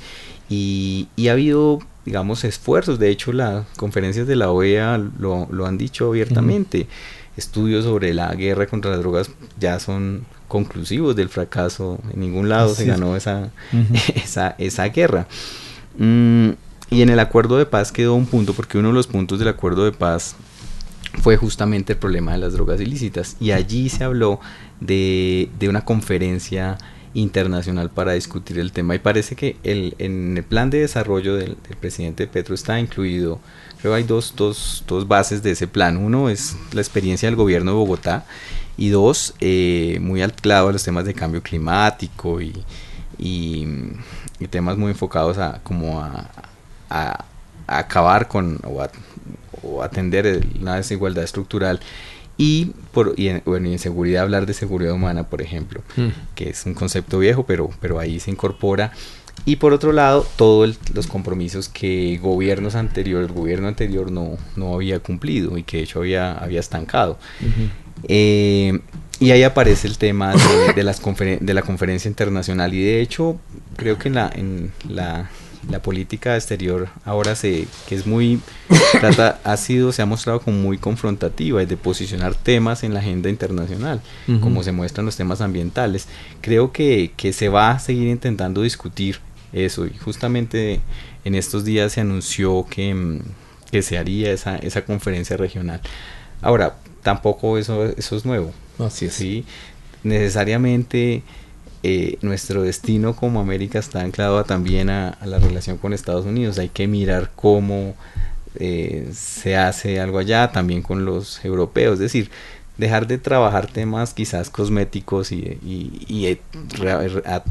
[0.49, 3.00] Y, y ha habido digamos, esfuerzos.
[3.00, 6.88] De hecho, las conferencias de la OEA lo, lo han dicho abiertamente.
[7.36, 12.00] Estudios sobre la guerra contra las drogas ya son conclusivos del fracaso.
[12.13, 13.50] En ningún lado se ganó esa,
[14.16, 15.28] esa, esa, guerra.
[15.98, 16.50] Mm,
[16.92, 19.48] y en el acuerdo de paz quedó un punto, porque uno de los puntos del
[19.48, 20.36] acuerdo de paz
[21.22, 23.36] fue justamente el problema de las drogas ilícitas.
[23.39, 24.39] Y allí se habló
[24.80, 26.78] de, de una conferencia
[27.13, 31.56] internacional para discutir el tema y parece que el, en el plan de desarrollo del,
[31.80, 33.39] presidente Petro está incluido,
[33.82, 35.97] creo hay dos, dos, dos, bases de ese plan.
[35.97, 38.26] Uno es la experiencia del gobierno de Bogotá
[38.78, 42.54] y dos, eh, muy anclado a los temas de cambio climático y,
[43.17, 43.67] y,
[44.49, 47.26] temas muy enfocados a como a,
[47.65, 48.60] acabar con
[49.63, 51.80] o atender la desigualdad estructural
[52.38, 56.08] y, por, y en, bueno, y en seguridad hablar de seguridad humana, por ejemplo, mm.
[56.36, 58.91] que es un concepto viejo, pero, pero ahí se incorpora.
[59.46, 64.76] Y por otro lado, todos los compromisos que gobiernos anteriores, el gobierno anterior no, no
[64.76, 67.17] había cumplido y que de hecho había, había estancado.
[68.08, 68.80] Eh,
[69.19, 73.39] y ahí aparece el tema de, de, las de la conferencia internacional y de hecho
[73.76, 75.30] creo que en la, en la
[75.69, 78.41] la política exterior ahora se que es muy
[78.99, 82.99] trata ha sido se ha mostrado como muy confrontativa es de posicionar temas en la
[82.99, 84.01] agenda internacional
[84.41, 86.07] como se muestran los temas ambientales.
[86.41, 89.20] Creo que, que se va a seguir intentando discutir
[89.51, 90.82] eso y justamente
[91.24, 93.20] en estos días se anunció que, mm,
[93.72, 95.82] que se haría esa, esa conferencia regional.
[96.41, 99.14] Ahora tampoco eso eso es nuevo así es.
[99.14, 99.45] sí
[100.03, 101.24] necesariamente
[101.86, 106.57] eh, nuestro destino como América está anclado también a, la relación con Estados Unidos.
[106.57, 107.95] Hay que mirar cómo
[108.55, 112.31] eh, se hace algo allá, también con los europeos, es decir,
[112.77, 115.59] dejar de trabajar temas quizás cosméticos y,
[116.07, 116.39] y,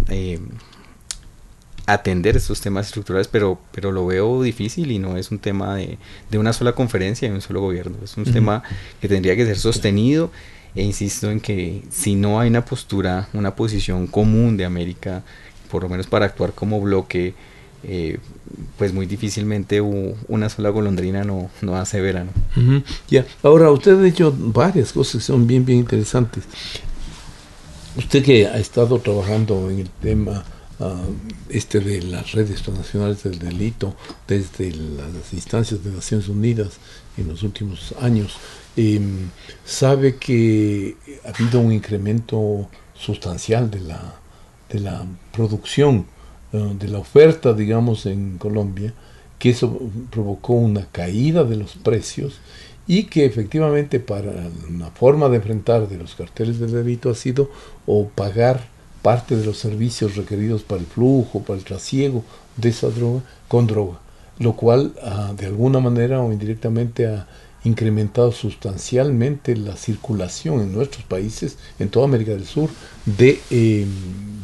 [0.08, 0.40] eh,
[1.84, 5.98] atender estos temas estructurales, pero, pero lo veo difícil y no es un tema de,
[6.30, 8.62] de una sola conferencia y un solo gobierno, es un tema
[9.00, 10.30] que tendría que ser sostenido
[10.74, 15.22] e insisto en que si no hay una postura, una posición común de América,
[15.70, 17.34] por lo menos para actuar como bloque,
[17.84, 18.18] eh,
[18.78, 22.30] pues muy difícilmente una sola golondrina no, no hace verano.
[23.08, 26.44] Ya, ahora usted ha dicho varias cosas que son bien, bien interesantes.
[27.96, 30.44] Usted que ha estado trabajando en el tema
[30.80, 31.02] ah,
[31.48, 33.94] este de las redes transnacionales del delito
[34.26, 36.78] desde las instancias de Naciones Unidas
[37.16, 38.36] en los últimos años,
[38.76, 39.28] em,
[39.64, 44.14] sabe que ha habido un incremento sustancial de la,
[44.70, 46.06] de la producción
[46.52, 48.92] eh, de la oferta, digamos, en Colombia,
[49.38, 49.78] que eso
[50.10, 52.40] provocó una caída de los precios
[52.86, 54.32] y que efectivamente para
[54.68, 57.50] una forma de enfrentar de los carteles del delito ha sido
[57.86, 58.68] o pagar
[59.02, 62.22] parte de los servicios requeridos para el flujo, para el trasiego
[62.56, 63.98] de esa droga con droga,
[64.38, 67.26] lo cual ah, de alguna manera o indirectamente ha
[67.64, 72.70] incrementado sustancialmente la circulación en nuestros países, en toda América del Sur,
[73.06, 73.86] de, eh,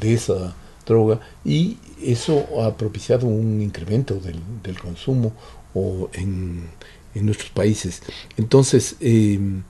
[0.00, 0.54] de esa
[0.86, 5.32] droga y eso ha propiciado un incremento del, consumo
[5.74, 6.68] o en,
[7.14, 8.00] nuestros países.
[8.36, 9.64] Entonces, em,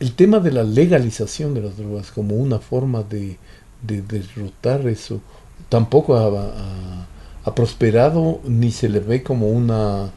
[0.00, 3.38] el tema de la legalización de las drogas como una forma de,
[3.80, 5.20] derrotar eso
[5.68, 7.06] tampoco ha,
[7.50, 10.10] prosperado ni se le ve como una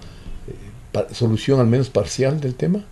[0.48, 2.86] eh, solución al menos parcial del tema.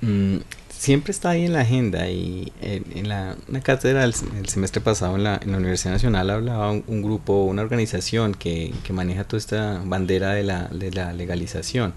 [0.00, 5.14] Mm, siempre está ahí en la agenda y en, la una cátedra el, semestre pasado
[5.14, 9.38] en la, en la, Universidad Nacional hablaba un, grupo, una organización que, que, maneja toda
[9.38, 11.94] esta bandera de la, de la legalización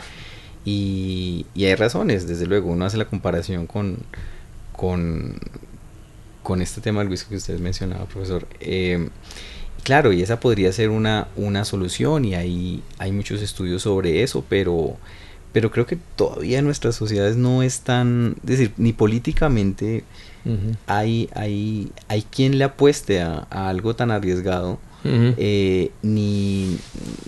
[0.66, 4.00] y, y, hay razones, desde luego, uno hace la comparación con,
[4.72, 5.40] con,
[6.42, 8.48] con este tema del whisky que usted mencionaba, profesor.
[8.60, 9.10] Eh,
[9.86, 14.44] claro, y esa podría ser una, una solución y hay, hay muchos estudios sobre eso,
[14.50, 14.98] pero
[15.54, 20.04] pero creo que todavía nuestras sociedades no es tan, es decir, ni políticamente
[20.86, 24.80] hay, hay, hay quien le apueste a, algo tan arriesgado.
[25.06, 26.78] Eh, ni,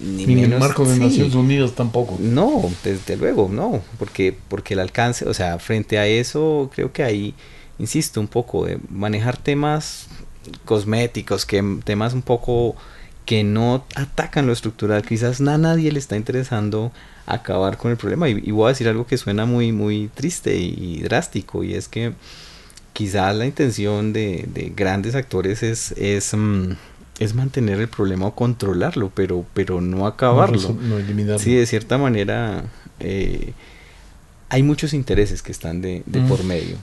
[0.01, 2.17] ni, en el marco de Naciones Unidas tampoco.
[2.19, 7.03] No, desde luego, no, porque, porque el alcance, o sea, frente a eso, creo que
[7.03, 7.33] hay,
[7.79, 10.09] insisto, un poco de manejar temas
[10.65, 12.75] cosméticos, que temas un poco
[13.25, 16.91] que no atacan lo estructural, quizás a nadie le está interesando
[17.25, 18.29] acabar con el problema.
[18.29, 22.13] Y, voy a decir algo que suena muy, muy triste y, drástico, y es que
[22.93, 26.71] quizás la intención de, grandes actores es, es, mm,
[27.19, 30.77] es, mantener el problema o controlarlo, pero, pero no acabarlo.
[30.81, 31.39] No, eliminarlo.
[31.39, 32.63] Sí, de cierta manera...
[32.99, 33.53] Eh,
[34.49, 36.77] hay muchos intereses que están de, por medio.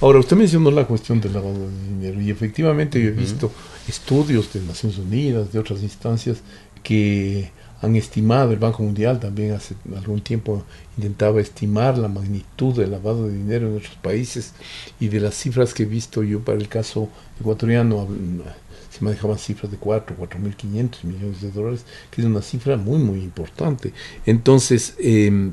[0.00, 3.50] Ahora, usted mencionó la cuestión del lavado de dinero y efectivamente yo he visto
[3.88, 6.38] estudios de Naciones Unidas, de otras instancias,
[6.82, 7.50] que
[7.80, 10.64] han estimado, el Banco Mundial también hace algún tiempo
[10.96, 14.52] intentaba estimar la magnitud del lavado de dinero en nuestros países
[14.98, 17.08] y de las cifras que he visto yo para el caso
[17.40, 18.08] ecuatoriano
[18.90, 23.20] se manejaban cifras de 4, 4.500 millones de dólares, que es una cifra muy, muy
[23.20, 23.92] importante.
[24.26, 25.52] Entonces, em,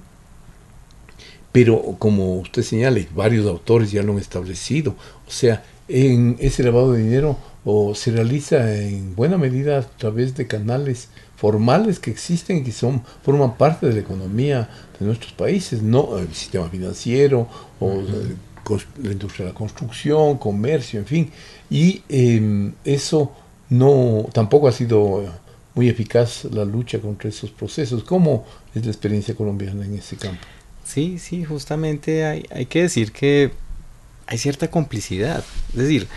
[1.56, 4.94] pero como usted señala, varios autores ya lo han establecido,
[5.26, 10.36] o sea, en ese lavado de dinero o se realiza en buena medida a través
[10.36, 15.32] de canales formales que existen y que son, forman parte de la economía de nuestros
[15.32, 17.48] países, no el sistema financiero
[17.80, 18.02] o
[19.02, 21.32] la industria de la construcción, comercio, en fin.
[21.70, 23.32] Y em, eso
[23.70, 25.24] no tampoco ha sido
[25.74, 28.04] muy eficaz la lucha contra esos procesos.
[28.04, 28.44] ¿Cómo
[28.74, 30.46] es la experiencia colombiana en ese campo?
[30.86, 33.52] Sí, sí, justamente hay, hay que decir que
[34.28, 35.44] hay cierta complicidad.
[35.70, 36.08] Es decir,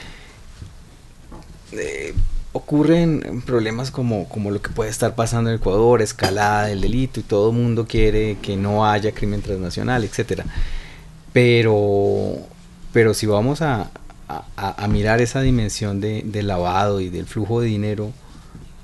[1.72, 2.14] eh,
[2.52, 7.22] ocurren problemas como, como lo que puede estar pasando en Ecuador, escalada del delito y
[7.22, 10.44] todo el mundo quiere que no haya crimen transnacional, etcétera.
[11.32, 12.36] Pero,
[12.92, 13.90] pero si vamos a,
[14.28, 18.12] a, mirar esa dimensión de, lavado y del flujo de dinero,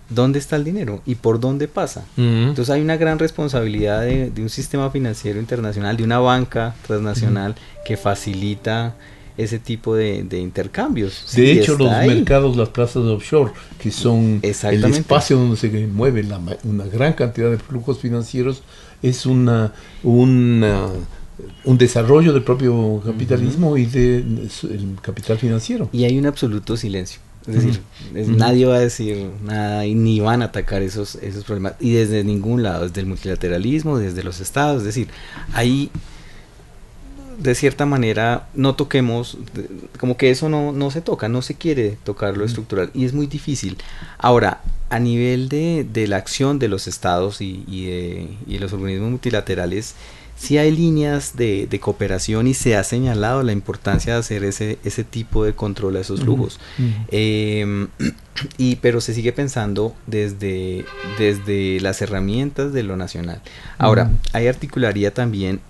[0.09, 2.05] ¿dónde está el dinero y por dónde pasa?
[2.17, 7.55] Entonces hay una gran responsabilidad de, de, un sistema financiero internacional, de una banca transnacional
[7.85, 8.95] que facilita
[9.37, 11.27] ese tipo de, intercambios.
[11.35, 16.27] De hecho, los mercados, las plazas de offshore, que son el espacio donde se mueve
[16.65, 18.63] una gran cantidad de flujos financieros,
[19.03, 20.89] es una, una
[21.65, 24.51] un desarrollo del propio capitalismo y del
[25.03, 25.89] capital financiero.
[25.93, 27.21] Y hay un absoluto silencio.
[27.47, 27.81] Es decir,
[28.27, 31.75] nadie va a decir nada y ni van a atacar esos, esos problemas.
[31.79, 34.79] Y desde ningún lado, desde el multilateralismo, desde los estados.
[34.79, 35.09] Es decir,
[35.53, 35.91] ahí
[37.39, 39.39] de cierta manera no toquemos,
[39.99, 43.13] como que eso no, no se toca, no se quiere tocar lo estructural y es
[43.13, 43.77] muy difícil.
[44.19, 48.73] Ahora, a nivel de, de la acción de los estados y, y, de, y los
[48.73, 49.95] organismos multilaterales,
[50.37, 54.79] sí hay líneas de, de, cooperación y se ha señalado la importancia de hacer ese,
[54.85, 56.61] ese tipo de control a esos flujos.
[57.09, 57.87] eh,
[58.59, 60.85] y, pero se sigue pensando desde,
[61.19, 63.41] desde las herramientas de lo nacional.
[63.79, 65.61] Ahora, hay articularía también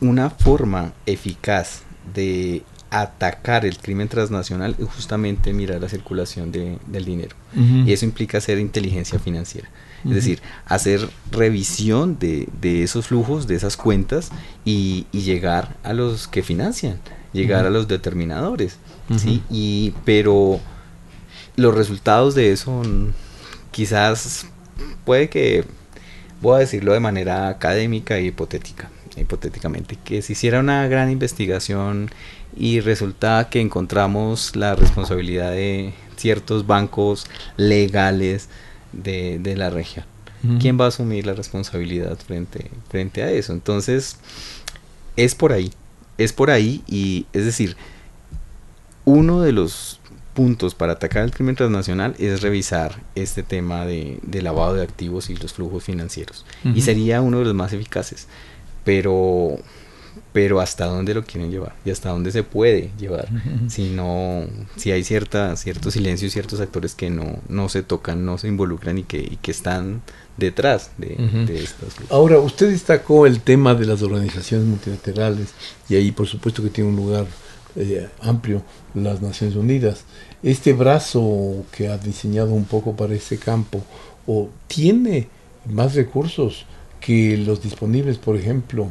[0.00, 1.82] una forma eficaz
[2.14, 7.34] de atacar el crimen transnacional es justamente mirar la circulación de, del dinero.
[7.56, 7.88] Uh -huh.
[7.88, 9.68] Y eso implica hacer inteligencia financiera.
[10.04, 14.30] Es decir, hacer revisión de, de, esos flujos, de esas cuentas
[14.64, 16.98] y, y, llegar a los que financian,
[17.32, 18.76] llegar a los determinadores.
[19.16, 19.42] ¿sí?
[19.50, 20.60] Y, pero
[21.56, 22.82] los resultados de eso
[23.70, 24.46] quizás
[25.04, 25.64] puede que,
[26.42, 32.10] voy a decirlo de manera académica e hipotética hipotéticamente, que se hiciera una gran investigación
[32.56, 37.26] y resulta que encontramos la responsabilidad de ciertos bancos
[37.56, 38.48] legales
[39.02, 40.06] de, de la región.
[40.60, 43.54] ¿Quién va a asumir la responsabilidad frente, frente a eso?
[43.54, 44.18] Entonces,
[45.16, 45.72] es por ahí,
[46.18, 47.78] es por ahí y es decir,
[49.06, 50.00] uno de los
[50.34, 55.30] puntos para atacar el crimen transnacional es revisar este tema de, de lavado de activos
[55.30, 56.44] y los flujos financieros.
[56.62, 56.76] Uh -huh.
[56.76, 58.28] Y sería uno de los más eficaces
[58.84, 59.58] pero
[60.34, 63.28] pero hasta dónde lo quieren llevar y hasta dónde se puede llevar
[63.68, 64.44] si no
[64.76, 68.48] si hay cierta cierto silencio y ciertos actores que no no se tocan no se
[68.48, 70.02] involucran y que, y que están
[70.36, 71.46] detrás de, uh -huh.
[71.46, 72.10] de estas cosas.
[72.10, 75.54] ahora usted destacó el tema de las organizaciones multilaterales
[75.88, 77.26] y ahí por supuesto que tiene un lugar
[77.76, 78.62] eh, amplio
[78.92, 80.02] las Naciones Unidas
[80.42, 83.84] este brazo que ha diseñado un poco para ese campo
[84.26, 85.28] o tiene
[85.70, 86.66] más recursos
[87.00, 88.90] que los disponibles, por ejemplo,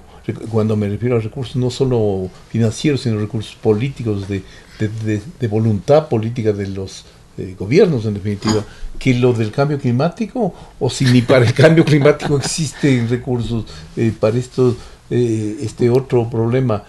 [0.49, 4.43] cuando me refiero a recursos no solo financieros, sino recursos políticos, de,
[4.79, 7.05] de, voluntad política de los
[7.37, 8.63] eh, gobiernos, en definitiva,
[8.99, 13.65] que lo del cambio climático, o si ni para el cambio climático existen recursos
[13.97, 14.77] eh, para esto,
[15.09, 16.83] eh, este otro problema,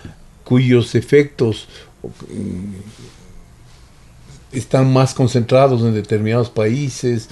[0.45, 1.69] cuyos efectos
[4.53, 7.31] están más concentrados en determinados países,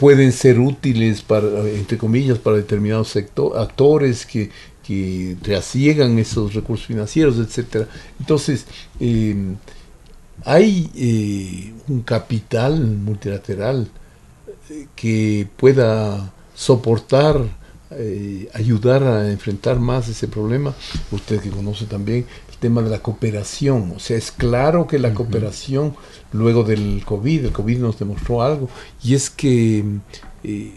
[0.00, 4.50] pueden ser útiles para, entre comillas, para determinados sector, actores que,
[4.82, 7.86] que trasiegan esos recursos financieros, etcétera.
[8.18, 8.64] Entonces,
[8.98, 9.36] eh,
[10.42, 13.88] hay eh, un capital multilateral
[14.96, 17.42] que pueda soportar,
[17.90, 20.74] eh, ayudar a enfrentar más ese problema.
[21.12, 22.24] Usted que conoce también
[22.60, 25.14] tema de la cooperación, o sea, es claro que la uh -huh.
[25.14, 25.94] cooperación
[26.32, 28.68] luego del COVID, el COVID nos demostró algo,
[29.02, 29.84] y es que
[30.44, 30.72] eh,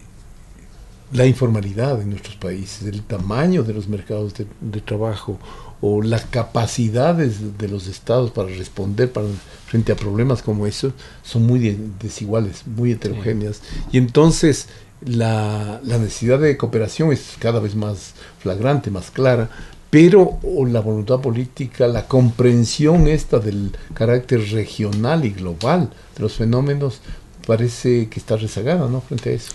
[1.14, 5.38] la informalidad en nuestros países, el tamaño de los mercados de, de, trabajo
[5.80, 9.28] o las capacidades de los estados para responder para,
[9.68, 13.62] frente a problemas como esos son muy de, desiguales, muy heterogéneas.
[13.92, 14.68] Y entonces
[15.06, 19.50] la, la necesidad de cooperación es cada vez más flagrante, más clara,
[19.94, 20.39] pero
[20.72, 27.00] la voluntad política, la comprensión esta del carácter regional y global de los fenómenos
[27.46, 29.02] parece que está rezagada, ¿no?
[29.02, 29.52] Frente a eso.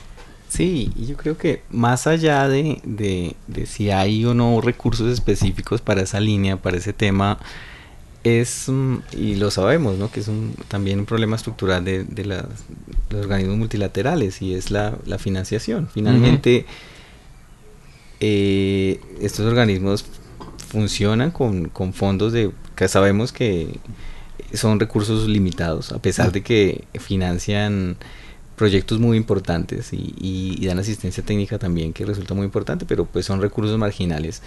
[0.49, 5.80] Sí, yo creo que más allá de, de, de, si hay o no recursos específicos
[5.80, 7.41] para esa línea, para ese tema,
[8.22, 8.70] es,
[9.11, 10.09] y lo sabemos, ¿no?
[10.09, 12.45] que es un, también un problema estructural de, de, las,
[13.09, 15.89] de los organismos multilaterales y es la, la financiación.
[15.93, 18.16] Finalmente, uh -huh.
[18.20, 20.05] eh, estos organismos
[20.68, 23.78] funcionan con, con fondos de que sabemos que
[24.54, 27.96] son recursos limitados, a pesar de que financian
[28.56, 33.04] proyectos muy importantes y, y, y, dan asistencia técnica también que resulta muy importante, pero
[33.04, 34.42] pues son recursos marginales.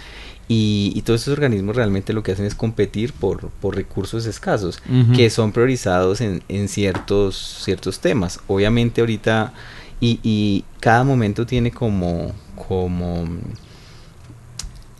[0.49, 4.83] Y, y todos estos organismos realmente lo que hacen es competir por, por recursos escasos,
[4.89, 5.15] uh -huh.
[5.15, 8.41] que son priorizados en, en, ciertos, ciertos temas.
[8.47, 9.53] Obviamente ahorita,
[10.01, 12.33] y, y cada momento tiene como,
[12.67, 13.25] como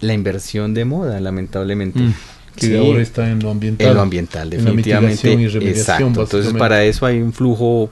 [0.02, 2.00] la inversión de moda, lamentablemente.
[2.00, 2.14] Mm,
[2.56, 3.88] que sí, ahora está en lo ambiental.
[3.88, 5.34] En lo ambiental, definitivamente.
[5.34, 6.08] Y exacto.
[6.08, 7.90] Entonces, para eso hay un flujo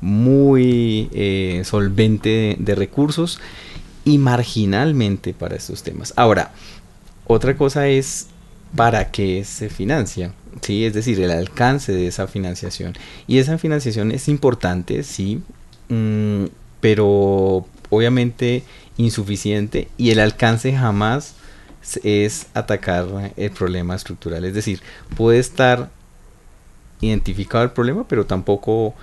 [0.00, 3.40] muy eh, solvente de, de, recursos
[4.04, 6.12] y marginalmente para estos temas.
[6.16, 6.52] Ahora,
[7.26, 8.26] otra cosa es
[8.74, 10.84] para qué se financia, ¿sí?
[10.84, 12.94] es decir, el alcance de esa financiación.
[13.26, 15.40] Y esa financiación es importante, sí,
[15.88, 16.46] mmm,
[16.80, 18.64] pero obviamente
[18.96, 21.34] insuficiente y el alcance jamás
[22.02, 24.44] es atacar el problema estructural.
[24.44, 24.80] Es decir,
[25.16, 25.90] puede estar
[27.00, 28.94] identificado el problema, pero tampoco...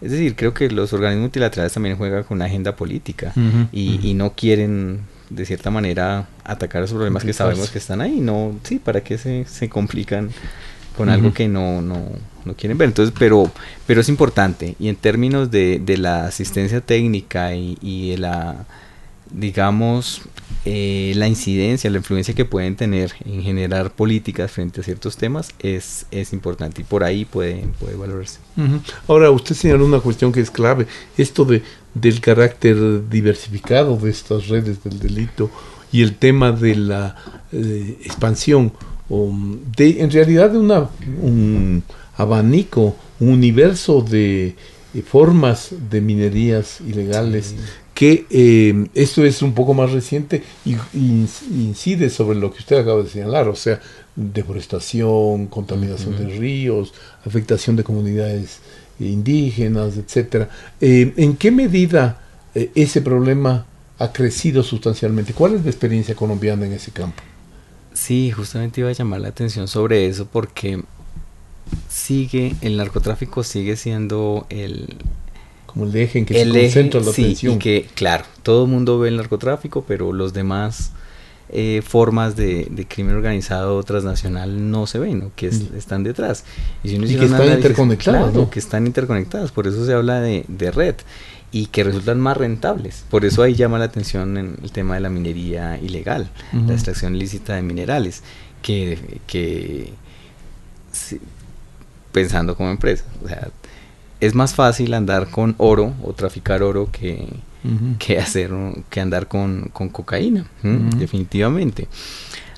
[0.00, 3.32] Es decir, creo que los organismos multilaterales también juegan con una agenda política
[3.72, 8.20] y, no quieren, de cierta manera, atacar esos problemas que sabemos que están ahí.
[8.20, 10.30] No, sí, ¿para qué se, se complican
[10.96, 12.10] con algo que no, no,
[12.44, 12.88] no, quieren ver?
[12.88, 13.50] Entonces, pero,
[13.86, 14.74] pero es importante.
[14.78, 18.66] Y en términos de, de la asistencia técnica y, y de la
[19.34, 20.22] digamos,
[20.64, 25.50] eh, la incidencia, la influencia que pueden tener en generar políticas frente a ciertos temas
[25.58, 28.38] es, es importante y por ahí puede, puede valorarse.
[29.08, 30.86] Ahora, usted señaló una cuestión que es clave,
[31.18, 31.62] esto de,
[31.92, 35.50] del carácter diversificado de estas redes del delito
[35.92, 37.16] y el tema de la
[37.52, 38.72] eh, expansión,
[39.10, 39.30] o
[39.76, 40.88] de, en realidad de una,
[41.20, 41.82] un
[42.16, 44.56] abanico, un universo de
[45.06, 47.54] formas de minerías ilegales
[47.94, 53.02] que eh, esto es un poco más reciente y, incide sobre lo que usted acaba
[53.02, 53.80] de señalar, o sea,
[54.16, 56.92] deforestación, contaminación de ríos,
[57.24, 58.58] afectación de comunidades
[58.98, 60.50] indígenas, etcétera.
[60.80, 62.20] Eh, ¿En qué medida
[62.54, 63.66] eh, ese problema
[63.98, 65.32] ha crecido sustancialmente?
[65.32, 67.22] ¿Cuál es la experiencia colombiana en ese campo?
[67.92, 70.82] Sí, justamente iba a llamar la atención sobre eso porque
[71.88, 74.96] sigue, el narcotráfico sigue siendo el,
[75.74, 77.54] como el eje en que se concentra la sí, atención.
[77.54, 80.92] Y que, claro, todo el mundo ve el narcotráfico, pero los demás
[81.50, 85.76] eh, formas de, crimen organizado transnacional no se ven, que mm.
[85.76, 86.44] están detrás.
[86.84, 88.48] Y, que están interconectadas, ¿no?
[88.50, 90.94] que están interconectadas, por eso se habla de, red
[91.50, 93.04] y que resultan más rentables.
[93.10, 97.14] Por eso ahí llama la atención en el tema de la minería ilegal, la extracción
[97.14, 98.22] ilícita de minerales,
[98.62, 99.92] que, que
[102.10, 103.48] pensando como empresa, o sea,
[104.24, 107.28] es más fácil andar con oro o traficar oro que,
[107.98, 108.50] que hacer
[108.88, 110.46] que andar con, cocaína
[110.96, 111.88] definitivamente.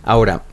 [0.05, 0.45] Ahora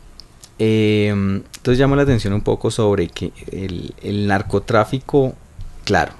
[0.57, 5.35] em, entonces llamo la atención un poco sobre que el, narcotráfico
[5.83, 6.13] claro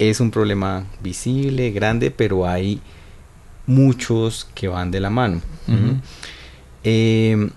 [0.00, 2.80] es un problema visible grande pero hay
[3.66, 5.40] muchos que van de la mano
[6.82, 7.50] em,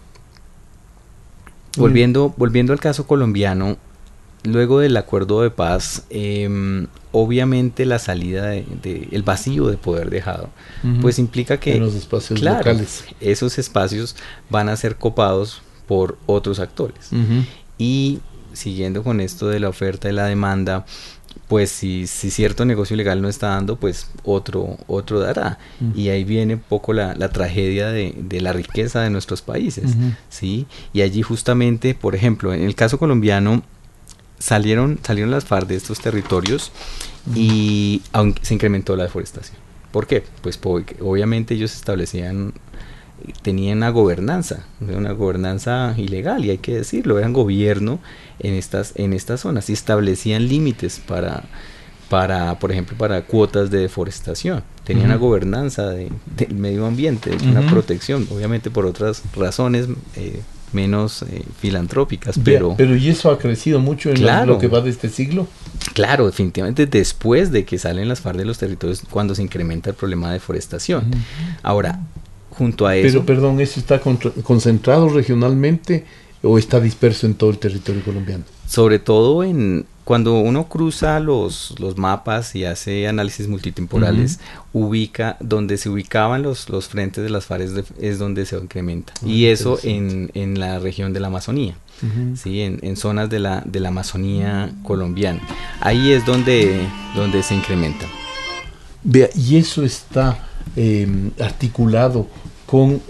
[1.77, 3.77] volviendo volviendo al caso colombiano
[4.45, 10.49] luego del acuerdo de paz, em, obviamente la salida de, el vacío de poder dejado,
[11.01, 13.05] pues implica que los espacios locales.
[13.19, 14.15] esos espacios
[14.49, 17.09] van a ser copados por otros actores.
[17.77, 18.19] Y
[18.53, 20.85] siguiendo con esto de la oferta y la demanda,
[21.47, 25.59] pues si, si cierto negocio legal no está dando, pues otro, otro dará.
[25.95, 29.95] Y ahí viene un poco la, la tragedia de, de, la riqueza de nuestros países,
[30.29, 30.65] ¿sí?
[30.93, 33.63] Y allí justamente, por ejemplo, en el caso colombiano,
[34.45, 36.71] salieron, salieron las FARC de estos territorios
[37.33, 39.57] y aunque se incrementó la deforestación.
[39.91, 40.23] ¿Por qué?
[40.43, 42.53] Pues obviamente ellos establecían,
[43.41, 47.99] tenían una gobernanza, una gobernanza ilegal, y hay que decirlo, eran gobierno
[48.37, 51.45] en estas, en estas zonas y establecían límites para,
[52.09, 54.63] para, por ejemplo, para cuotas de deforestación.
[54.83, 60.41] Tenían una gobernanza del medio ambiente, una protección, obviamente por otras razones eh,
[60.75, 62.75] menos eh, filantrópicas, pero...
[62.77, 65.47] pero ¿y eso ha crecido mucho en lo que va de este siglo?
[65.93, 69.95] Claro, definitivamente después de que salen las FARC de los territorios, cuando se incrementa el
[69.95, 71.05] problema de deforestación.
[71.63, 72.01] Ahora,
[72.51, 73.07] junto a eso...
[73.07, 76.05] Pero, perdón, ¿eso está concentrado regionalmente
[76.43, 78.43] o está disperso en todo el territorio colombiano?
[78.67, 84.39] Sobre todo en, cuando uno cruza los, los mapas y hace análisis multitemporales,
[84.71, 89.13] ubica donde se ubicaban los, los frentes de las fares es donde se incrementa.
[89.17, 91.75] Ah, y eso en, en, la región de la Amazonía,
[92.35, 92.61] ¿sí?
[92.61, 95.41] en, en, zonas de la, de la Amazonía colombiana.
[95.81, 98.05] Ahí es donde, donde se incrementa.
[99.03, 100.37] Vea, y eso está
[100.75, 102.27] em, articulado
[102.67, 103.01] con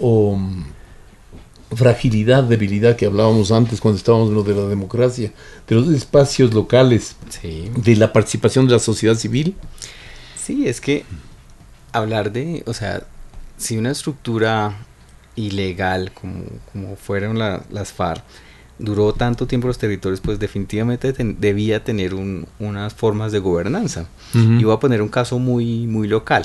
[1.76, 5.32] fragilidad, debilidad que hablábamos antes cuando estábamos en lo de la democracia,
[5.68, 9.54] de los espacios locales, de la participación de la sociedad civil.
[10.36, 11.04] Sí, es que
[11.92, 13.04] hablar de, o sea,
[13.58, 14.76] si una estructura
[15.34, 18.24] ilegal como, como fueron las FARC
[18.78, 24.06] duró tanto tiempo los territorios, pues definitivamente debía tener unas formas de gobernanza.
[24.34, 26.44] Y voy a poner un caso muy, muy local.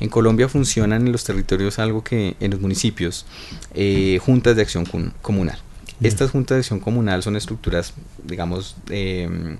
[0.00, 3.26] En Colombia funcionan en los territorios algo que en los municipios,
[3.74, 4.86] eh, juntas de acción
[5.22, 5.58] comunal.
[6.02, 9.56] Estas juntas de acción comunal son estructuras, digamos, em,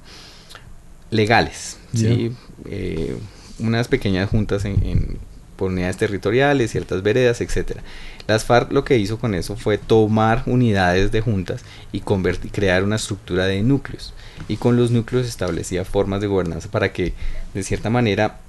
[1.10, 3.16] legales, eh,
[3.58, 5.18] unas pequeñas juntas en,
[5.56, 7.82] por unidades territoriales, ciertas veredas, etcétera.
[8.26, 12.82] Las FARC lo que hizo con eso fue tomar unidades de juntas y convertir, crear
[12.82, 14.14] una estructura de núcleos.
[14.48, 17.14] Y con los núcleos establecía formas de gobernanza para que,
[17.54, 18.40] de cierta manera,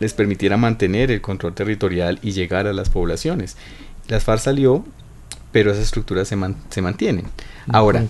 [0.00, 3.56] les permitiera mantener el control territorial y llegar a las poblaciones.
[4.08, 4.84] Las FARC salió,
[5.52, 6.36] pero esas estructuras se,
[6.70, 7.26] se mantienen.
[7.68, 8.04] Ahora,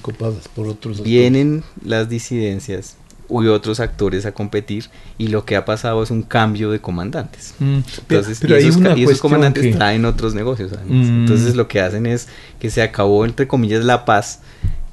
[0.55, 2.97] por otros vienen las disidencias
[3.29, 4.87] y otros actores a competir
[5.19, 7.55] y lo que ha pasado es un cambio de comandantes.
[7.59, 10.73] Mm, Entonces, pero, y, esos, comandantes traen otros negocios.
[10.87, 11.21] Mm.
[11.23, 14.41] Entonces lo que hacen es que se acabó, entre comillas, la paz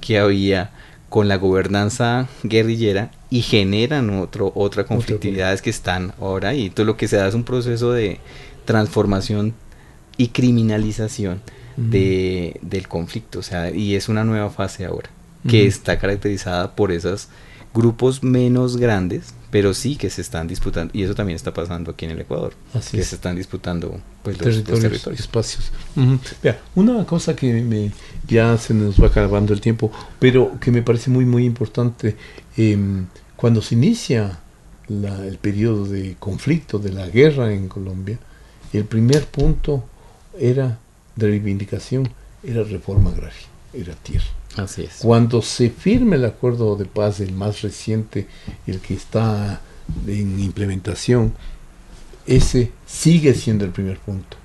[0.02, 0.72] que había
[1.10, 6.66] con la gobernanza guerrillera y generan otro, otra conflictividades que están ahora ahí.
[6.66, 8.20] Entonces lo que se da es un proceso de
[8.66, 9.54] transformación
[10.18, 11.42] y criminalización
[11.76, 15.10] de, del conflicto, o sea, y es una nueva fase ahora,
[15.48, 17.30] que está caracterizada por esos
[17.74, 22.06] grupos menos grandes, pero sí que se están disputando, y eso también está pasando aquí
[22.06, 25.72] en el Ecuador, que se están disputando pues, los, territorios, espacios.
[26.76, 27.92] una cosa que me,
[28.28, 32.16] ya se nos va acabando el tiempo, pero que me parece muy, muy importante,
[32.58, 33.06] em,
[33.36, 34.40] cuando se inicia
[34.90, 38.20] el periodo de conflicto, de la guerra en Colombia,
[38.74, 39.84] el primer punto
[40.40, 40.80] era
[41.16, 42.10] de reivindicación
[42.44, 44.26] era reforma agraria, era tierra.
[45.00, 48.28] Cuando se firme el acuerdo de paz, el más reciente,
[48.68, 49.62] el que está
[50.08, 51.34] en implementación,
[52.26, 54.38] ese sigue siendo el primer punto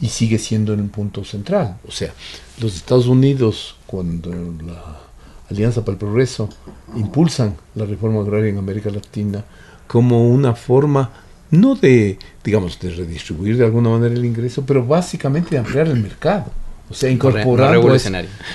[0.00, 1.78] y sigue siendo un punto central.
[1.86, 2.12] O sea,
[2.60, 5.00] los Estados Unidos, cuando la
[5.48, 6.48] Alianza para el Progreso
[6.96, 9.44] impulsan la reforma agraria en América Latina
[9.86, 11.10] como una forma
[11.50, 16.02] no de, digamos, de redistribuir de alguna manera el ingreso, pero básicamente de ampliar el
[16.02, 16.46] mercado.
[16.92, 17.74] O sea, incorporar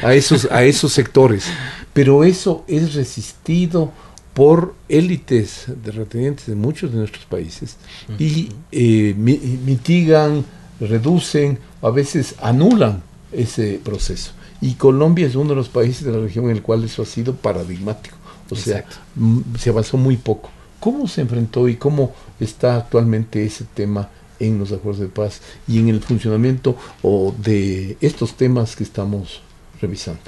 [0.03, 1.45] a, esos, a esos sectores.
[1.91, 3.91] Pero eso es resistido
[4.35, 7.77] por élites de retenientes de muchos de nuestros países
[8.19, 10.45] y eh, mitigan,
[10.79, 14.33] reducen, a veces anulan ese proceso.
[14.61, 17.05] Y Colombia es uno de los países de la región en el cual eso ha
[17.07, 18.15] sido paradigmático.
[18.51, 18.85] O sea,
[19.57, 20.51] se avanzó muy poco.
[20.79, 24.07] ¿Cómo se enfrentó y cómo está actualmente ese tema
[24.39, 29.41] en los acuerdos de paz y en el funcionamiento o de estos temas que estamos
[29.81, 30.21] revisando?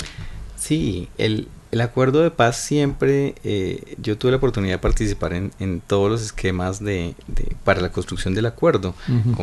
[0.58, 1.48] Sí, el,
[1.80, 6.84] acuerdo de paz siempre, eh, yo tuve la oportunidad de participar en, todos los esquemas
[6.84, 7.16] de,
[7.64, 8.94] para la construcción del acuerdo,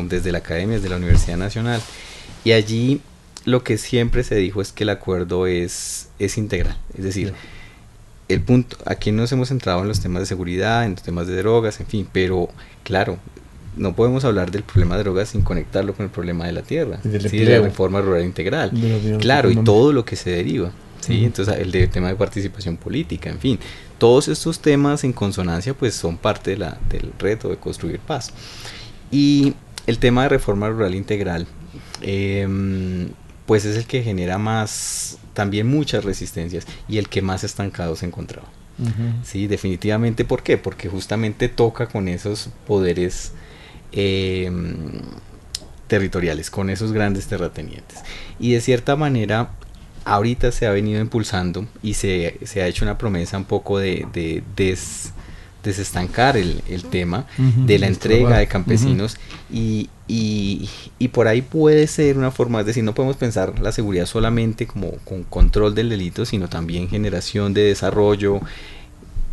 [0.03, 1.81] desde la academia, desde la Universidad Nacional,
[2.43, 3.01] y allí
[3.45, 7.33] lo que siempre se dijo es que el acuerdo es, es integral, es decir,
[8.27, 11.37] el punto, aquí nos hemos centrado en los temas de seguridad, en los temas de
[11.37, 12.49] drogas, en fin, pero
[12.83, 13.17] claro,
[13.77, 16.99] no podemos hablar del problema de drogas sin conectarlo con el problema de la tierra,
[17.03, 18.71] de la reforma rural integral,
[19.19, 20.71] claro, y todo lo que se deriva.
[20.99, 21.23] ¿sí?
[21.23, 23.59] Entonces el de, tema de participación política, en fin,
[23.97, 28.31] todos estos temas en consonancia pues son parte de la, del reto de construir paz.
[29.11, 29.53] Y
[29.85, 31.47] el tema de reforma rural integral,
[32.01, 33.09] em,
[33.45, 38.05] pues es el que genera más también muchas resistencias y el que más estancado se
[38.05, 38.47] encontraba.
[39.23, 40.23] Sí, definitivamente.
[40.23, 40.57] ¿Por qué?
[40.57, 43.31] Porque justamente toca con esos poderes
[43.91, 45.01] em,
[45.87, 47.99] territoriales, con esos grandes terratenientes.
[48.39, 49.51] Y de cierta manera,
[50.05, 54.07] ahorita se ha venido impulsando y se, se ha hecho una promesa un poco de,
[54.13, 55.11] de des,
[55.63, 59.17] desestancar el, el tema de la entrega de campesinos
[59.51, 63.71] y, y, y, por ahí puede ser una forma, es decir, no podemos pensar la
[63.71, 68.39] seguridad solamente como con control del delito, sino también generación de desarrollo,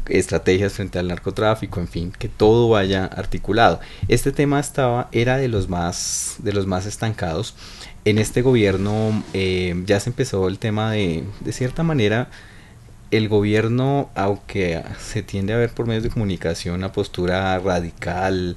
[0.09, 3.81] estrategias frente al narcotráfico, en fin, que todo vaya articulado.
[4.09, 7.55] Este tema estaba, era de los más, de los más estancados.
[8.05, 12.29] En este gobierno eh, ya se empezó el tema de, de cierta manera,
[13.11, 18.57] el gobierno, aunque se tiende a ver por medios de comunicación una postura radical,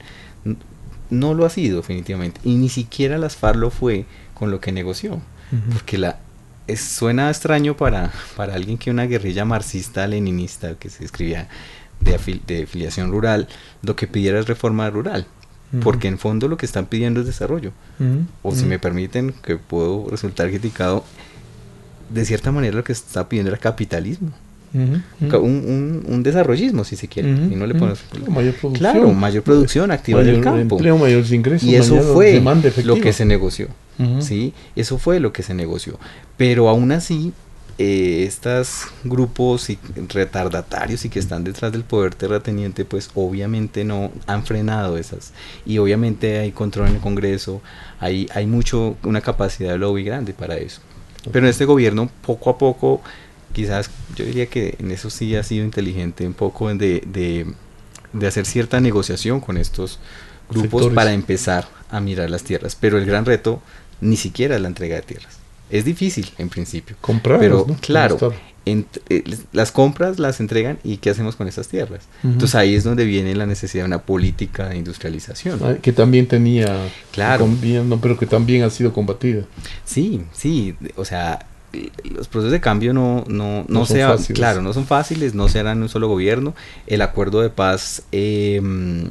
[1.09, 2.41] no lo ha sido definitivamente.
[2.43, 5.21] Y ni siquiera las FARC lo fue con lo que negoció.
[5.71, 6.19] Porque la,
[6.75, 11.47] suena extraño para, para alguien que una guerrilla marxista-leninista que se escribía
[12.01, 13.47] de, de afiliación rural,
[13.81, 15.27] lo que pidiera es reforma rural.
[15.83, 17.73] Porque en fondo lo que están pidiendo es desarrollo.
[18.41, 21.03] O si me permiten, que puedo resultar criticado,
[22.09, 24.31] de cierta manera lo que está pidiendo era capitalismo
[25.19, 27.29] un, un, desarrollismo, si se quiere.
[27.29, 28.73] y no le ponemos, mayor producción.
[28.73, 30.77] Claro, mayor producción, activa del campo.
[31.31, 32.41] ingresos, y eso fue
[32.83, 33.67] lo que se negoció.
[34.19, 34.53] ¿sí?
[34.75, 35.99] Eso fue lo que se negoció.
[36.37, 37.33] Pero aún así,
[37.79, 39.77] eh, estos grupos y
[40.09, 45.33] retardatarios y que están detrás del poder terrateniente, pues obviamente no han frenado esas.
[45.65, 47.61] Y obviamente hay control en el Congreso,
[47.99, 50.81] hay, hay mucho, una capacidad de lobby grande para eso.
[51.31, 53.01] Pero en este gobierno, poco a poco,
[53.57, 57.01] quizás yo diría que en eso sí ha sido inteligente un poco de,
[58.13, 59.97] de, hacer cierta negociación con estos
[60.47, 62.77] grupos para empezar a mirar las tierras.
[62.79, 63.59] Pero el gran reto
[63.99, 65.39] ni siquiera es la entrega de tierras.
[65.71, 66.97] Es difícil en principio.
[67.01, 67.39] Comprar.
[67.39, 68.31] Pero claro,
[68.65, 72.03] eh, las compras las entregan y ¿qué hacemos con esas tierras?
[72.23, 75.59] Entonces ahí es donde viene la necesidad de una política de industrialización.
[75.63, 76.77] Ah, que también tenía,
[77.11, 77.49] claro,
[77.99, 79.45] pero que también ha sido combatida.
[79.83, 81.47] Sí, sí, o sea,
[82.03, 85.77] los procesos de cambio no, no, no, sea, claro, no son fáciles, no se harán
[85.77, 86.55] en un solo gobierno.
[86.85, 89.09] El acuerdo de paz em,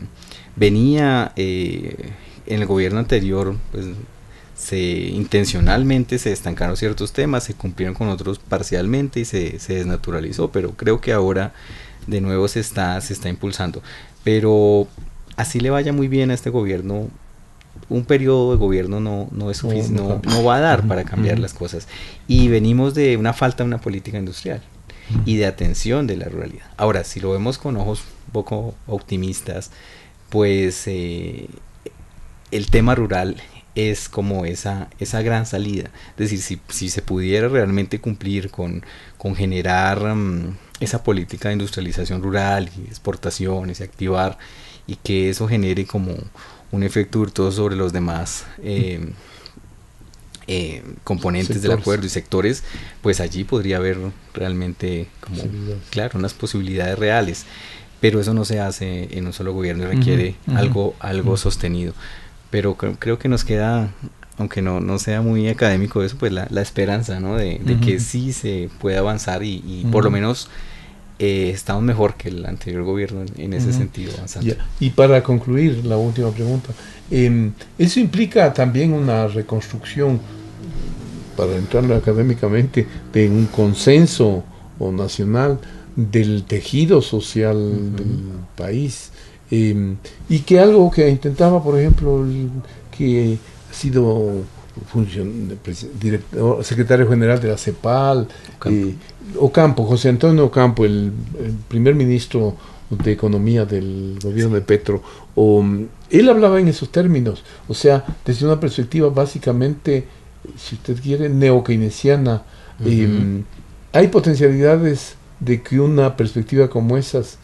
[0.57, 2.11] venía eh,
[2.47, 3.87] en el gobierno anterior, pues
[4.57, 10.51] se intencionalmente se estancaron ciertos temas, se cumplieron con otros parcialmente y se, se desnaturalizó,
[10.51, 11.53] pero creo que ahora
[12.07, 13.83] de nuevo se está, se está impulsando.
[14.25, 14.89] Pero
[15.37, 17.09] así le vaya muy bien a este gobierno,
[17.89, 21.55] un periodo de gobierno no, no es suficiente, no, va a dar para cambiar las
[21.55, 21.89] cosas.
[22.29, 24.63] Y venimos de una falta de una política industrial
[25.25, 26.67] y de atención de la ruralidad.
[26.77, 29.71] Ahora, si lo vemos con ojos un poco optimistas,
[30.31, 31.49] pues eh,
[32.51, 33.37] el tema rural
[33.77, 35.91] es como esa, esa gran salida.
[36.13, 38.85] Es decir, si, si se pudiera realmente cumplir con,
[39.19, 44.39] con generar mm, esa política de industrialización rural y exportaciones y activar
[44.87, 46.15] y que eso genere como
[46.73, 49.13] un efecto virtuoso sobre los demás eh,
[50.49, 52.63] eh, componentes del acuerdo y sectores,
[53.03, 53.99] pues allí podría haber
[54.33, 55.43] realmente como,
[55.91, 57.47] claro, unas posibilidades reales.
[58.01, 61.95] Pero eso no se hace en un solo gobierno y requiere algo, algo sostenido.
[62.51, 63.91] Pero creo que nos queda,
[64.39, 67.37] aunque no, no sea muy académico eso, pues la, la esperanza, ¿no?
[67.37, 70.49] De, que sí se puede avanzar y, y por lo menos
[71.19, 74.13] eh, estamos mejor que el anterior gobierno en, ese sentido.
[74.79, 76.69] Y para concluir, la última pregunta,
[77.11, 80.21] em, ¿eso implica también una reconstrucción,
[81.37, 84.45] para entrar académicamente, de un consenso
[84.79, 85.59] o nacional
[85.97, 87.57] del tejido social
[87.97, 88.23] del
[88.55, 89.11] país?
[89.51, 89.97] Em,
[90.29, 92.27] y que algo que intentaba, por ejemplo,
[92.91, 93.39] que
[93.71, 94.45] ha sido
[94.85, 95.59] función,
[96.01, 98.29] director, secretario general de la CEPAL,
[98.67, 98.95] eh,
[99.39, 101.13] Ocampo José Antonio Ocampo, el,
[101.69, 102.57] primer ministro
[102.91, 105.03] de Economía del gobierno de Petro,
[105.35, 105.65] o,
[106.11, 110.07] él hablaba en esos términos, o sea, desde una perspectiva básicamente,
[110.57, 112.45] si usted quiere, neokeynesiana.
[112.85, 113.43] Em,
[113.93, 117.39] hay potencialidades de que una perspectiva como esas,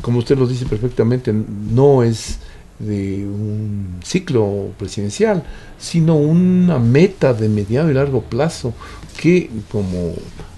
[0.00, 2.38] como usted lo dice perfectamente, no es
[2.78, 5.44] de un ciclo presidencial,
[5.78, 8.72] sino una meta de mediano y largo plazo
[9.16, 10.14] que, como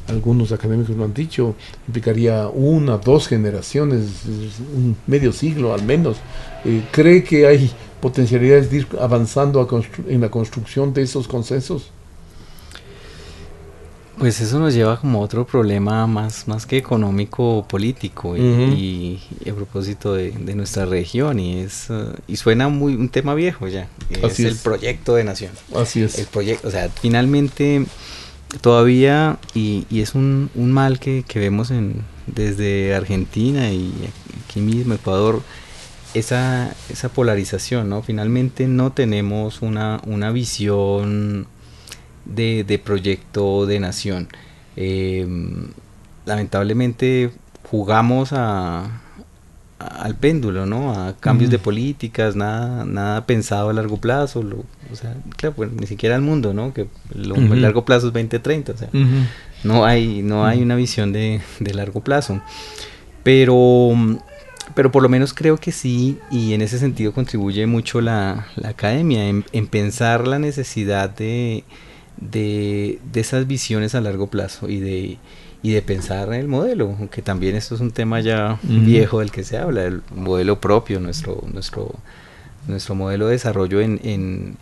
[0.08, 1.54] algunos académicos lo han dicho,
[1.86, 4.24] implicaría una, dos generaciones,
[4.74, 6.16] un medio siglo al menos.
[6.64, 9.66] Eh, ¿Cree que hay potencialidades de ir avanzando
[10.08, 11.90] en la construcción de esos consensos?
[14.18, 19.52] Pues eso nos lleva como a otro problema más, más que económico político y, a
[19.52, 24.38] propósito de, nuestra región y es uh, y suena muy un tema viejo ya es,
[24.38, 27.84] el proyecto de nación así es el proyecto o sea finalmente
[28.60, 33.92] todavía y, es un, mal que, que, vemos en desde Argentina y
[34.44, 35.42] aquí mismo Ecuador
[36.14, 41.48] esa esa polarización no finalmente no tenemos una una visión
[42.24, 44.28] de, proyecto de nación.
[44.76, 45.68] Em,
[46.26, 47.30] lamentablemente
[47.70, 49.02] jugamos a,
[49.86, 50.92] al péndulo, ¿no?
[50.92, 54.40] A cambios de políticas, nada, nada pensado a largo plazo,
[54.92, 56.72] o sea, claro, pues ni siquiera al mundo, ¿no?
[56.72, 58.88] Que lo, el largo plazo es 2030, o sea,
[59.62, 62.40] no hay, no hay una visión de, de, largo plazo.
[63.22, 63.92] Pero,
[64.74, 68.70] pero por lo menos creo que sí, y en ese sentido contribuye mucho la, la
[68.70, 71.64] academia, en, en pensar la necesidad de,
[72.20, 75.18] de, esas visiones a largo plazo y de,
[75.64, 79.30] y de pensar en el modelo, aunque también esto es un tema ya viejo del
[79.30, 81.90] que se habla, el modelo propio, nuestro, nuestro,
[82.68, 84.58] nuestro modelo de desarrollo en, en,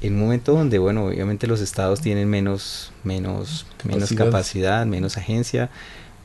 [0.00, 5.68] en un momento donde, bueno, obviamente los estados tienen menos, menos, menos capacidad, menos agencia,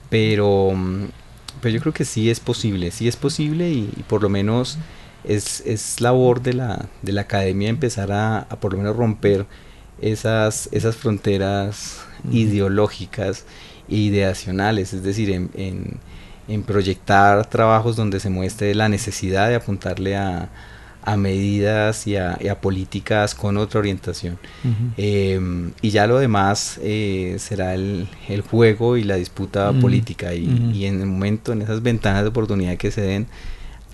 [0.10, 0.72] pero,
[1.60, 4.78] pero yo creo que sí es posible, sí es posible y, por lo menos
[5.26, 9.46] es, es labor de la, de la academia empezar a, a por lo menos romper
[10.00, 13.44] esas, esas fronteras ideológicas
[13.94, 15.50] ideacionales, es decir, en,
[16.48, 20.50] en, proyectar trabajos donde se muestre la necesidad de apuntarle a,
[21.04, 24.38] a medidas y a, políticas con otra orientación.
[24.98, 30.72] Em, y ya lo demás eh, será el, el, juego y la disputa política y,
[30.74, 33.28] y, en el momento, en esas ventanas de oportunidad que se den,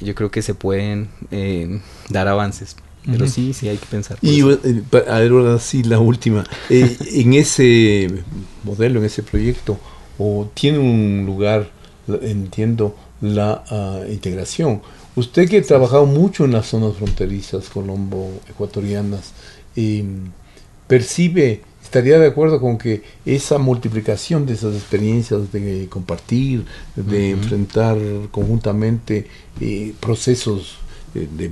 [0.02, 1.80] yo creo que se pueden eh,
[2.10, 2.76] dar avances.
[3.06, 4.18] Pero sí, sí hay que pensar.
[4.22, 6.44] Y eh, ahora sí, la última.
[6.70, 8.10] Eh, en ese
[8.64, 9.80] modelo, en ese proyecto,
[10.18, 11.70] o tiene un lugar,
[12.22, 14.82] entiendo, la ah, integración.
[15.16, 19.34] Usted que ha trabajado mucho en las zonas fronterizas colombo-ecuatorianas,
[19.76, 20.32] em,
[20.88, 27.98] percibe, estaría de acuerdo con que esa multiplicación de esas experiencias de compartir, de enfrentar
[28.32, 29.28] conjuntamente
[29.60, 30.78] eh, procesos
[31.14, 31.50] de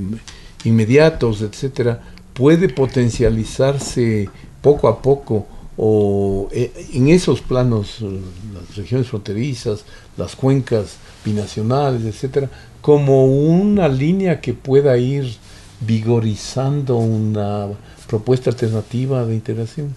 [0.68, 2.01] inmediatos, etcétera,
[2.34, 4.30] puede potencializarse
[4.61, 5.47] poco a poco
[5.78, 8.20] o eh, en esos planos, eh,
[8.53, 9.86] las regiones fronterizas,
[10.18, 12.49] las cuencas binacionales, etcétera,
[12.82, 15.36] como una línea que pueda ir
[15.82, 17.68] vigorizando una
[18.07, 19.95] propuesta alternativa de integración.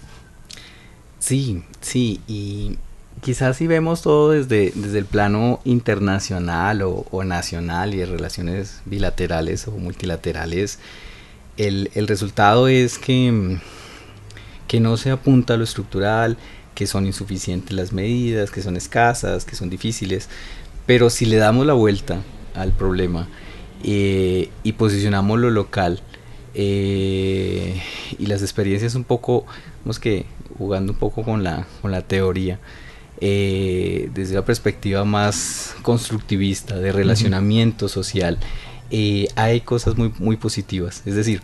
[1.19, 2.77] Sí, sí, y
[3.21, 9.67] quizás si vemos todo desde, desde el plano internacional o, nacional y de relaciones bilaterales
[9.67, 10.79] o multilaterales,
[11.57, 13.59] el, el resultado es que,
[14.67, 16.37] que no se apunta a lo estructural,
[16.75, 20.29] que son insuficientes las medidas, que son escasas, que son difíciles,
[20.85, 22.21] pero si le damos la vuelta
[22.55, 23.27] al problema
[23.83, 26.01] eh, y posicionamos lo local
[26.53, 27.81] eh,
[28.17, 29.45] y las experiencias un poco,
[29.83, 30.25] vamos que
[30.57, 32.59] jugando un poco con la, con la teoría,
[33.21, 38.37] eh, desde la perspectiva más constructivista, de relacionamiento social,
[38.89, 41.03] eh, hay cosas muy, muy positivas.
[41.05, 41.41] Es decir,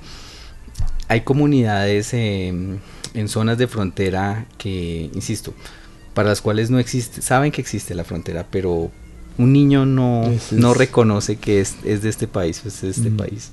[1.07, 2.81] hay comunidades en
[3.27, 5.53] zonas de frontera que, insisto,
[6.17, 8.89] para las cuales no existe, saben que existe la frontera, pero
[9.37, 13.51] un niño no, no reconoce que es, es, de este país, es de este país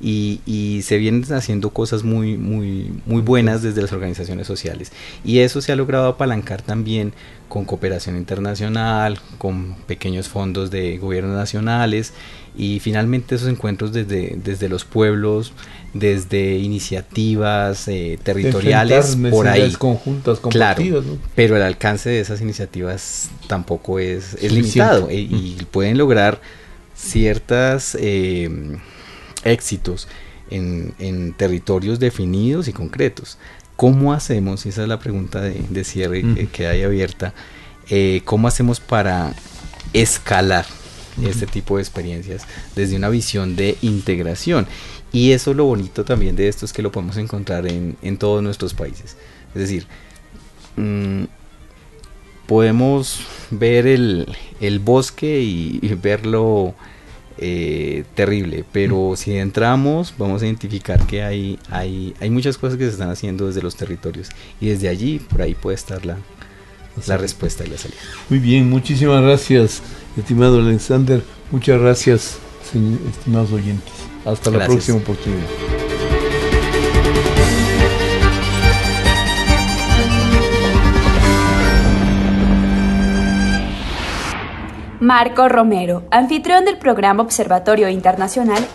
[0.00, 4.92] y, se vienen haciendo cosas muy, muy, muy buenas desde las organizaciones sociales.
[5.24, 7.12] Y eso se ha logrado apalancar también
[7.48, 12.12] con cooperación internacional, con pequeños fondos de gobiernos nacionales
[12.56, 15.52] y finalmente esos encuentros desde, desde los pueblos,
[15.94, 19.72] desde iniciativas eh, territoriales por ahí.
[19.72, 20.82] conjuntas, claro,
[21.34, 26.40] pero el alcance de esas iniciativas tampoco es, es limitado y, y, pueden lograr
[26.94, 27.96] ciertas...
[28.00, 28.78] Eh,
[29.46, 30.08] éxitos
[30.50, 33.38] en, territorios definidos y concretos.
[33.76, 34.64] ¿Cómo hacemos?
[34.66, 37.34] Esa es la pregunta de, cierre que, hay abierta.
[37.88, 39.34] Eh, ¿Cómo hacemos para
[39.92, 40.66] escalar
[41.24, 44.66] este tipo de experiencias desde una visión de integración?
[45.12, 48.74] Y eso lo bonito también de esto es que lo podemos encontrar en, todos nuestros
[48.74, 49.16] países.
[49.54, 49.86] Es decir,
[50.76, 51.24] mm,
[52.46, 53.20] podemos
[53.50, 54.26] ver el,
[54.82, 56.74] bosque y verlo
[57.38, 62.84] eh, terrible, pero si entramos vamos a identificar que hay, hay, hay muchas cosas que
[62.84, 64.30] se están haciendo desde los territorios
[64.60, 66.16] y desde allí por ahí puede estar la,
[67.06, 68.00] la respuesta y la salida.
[68.30, 69.82] Muy bien, muchísimas gracias,
[70.16, 73.92] estimado Alexander, muchas gracias, estimados oyentes.
[74.24, 75.95] Hasta la próxima oportunidad.
[85.00, 88.66] Marco Romero, anfitrión del programa Observatorio Internacional,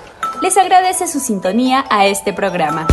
[0.44, 2.86] les agradece su sintonía a este programa.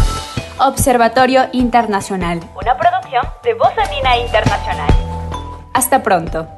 [0.59, 4.89] Observatorio Internacional, una producción de Voz Andina Internacional.
[5.75, 6.49] Hasta pronto.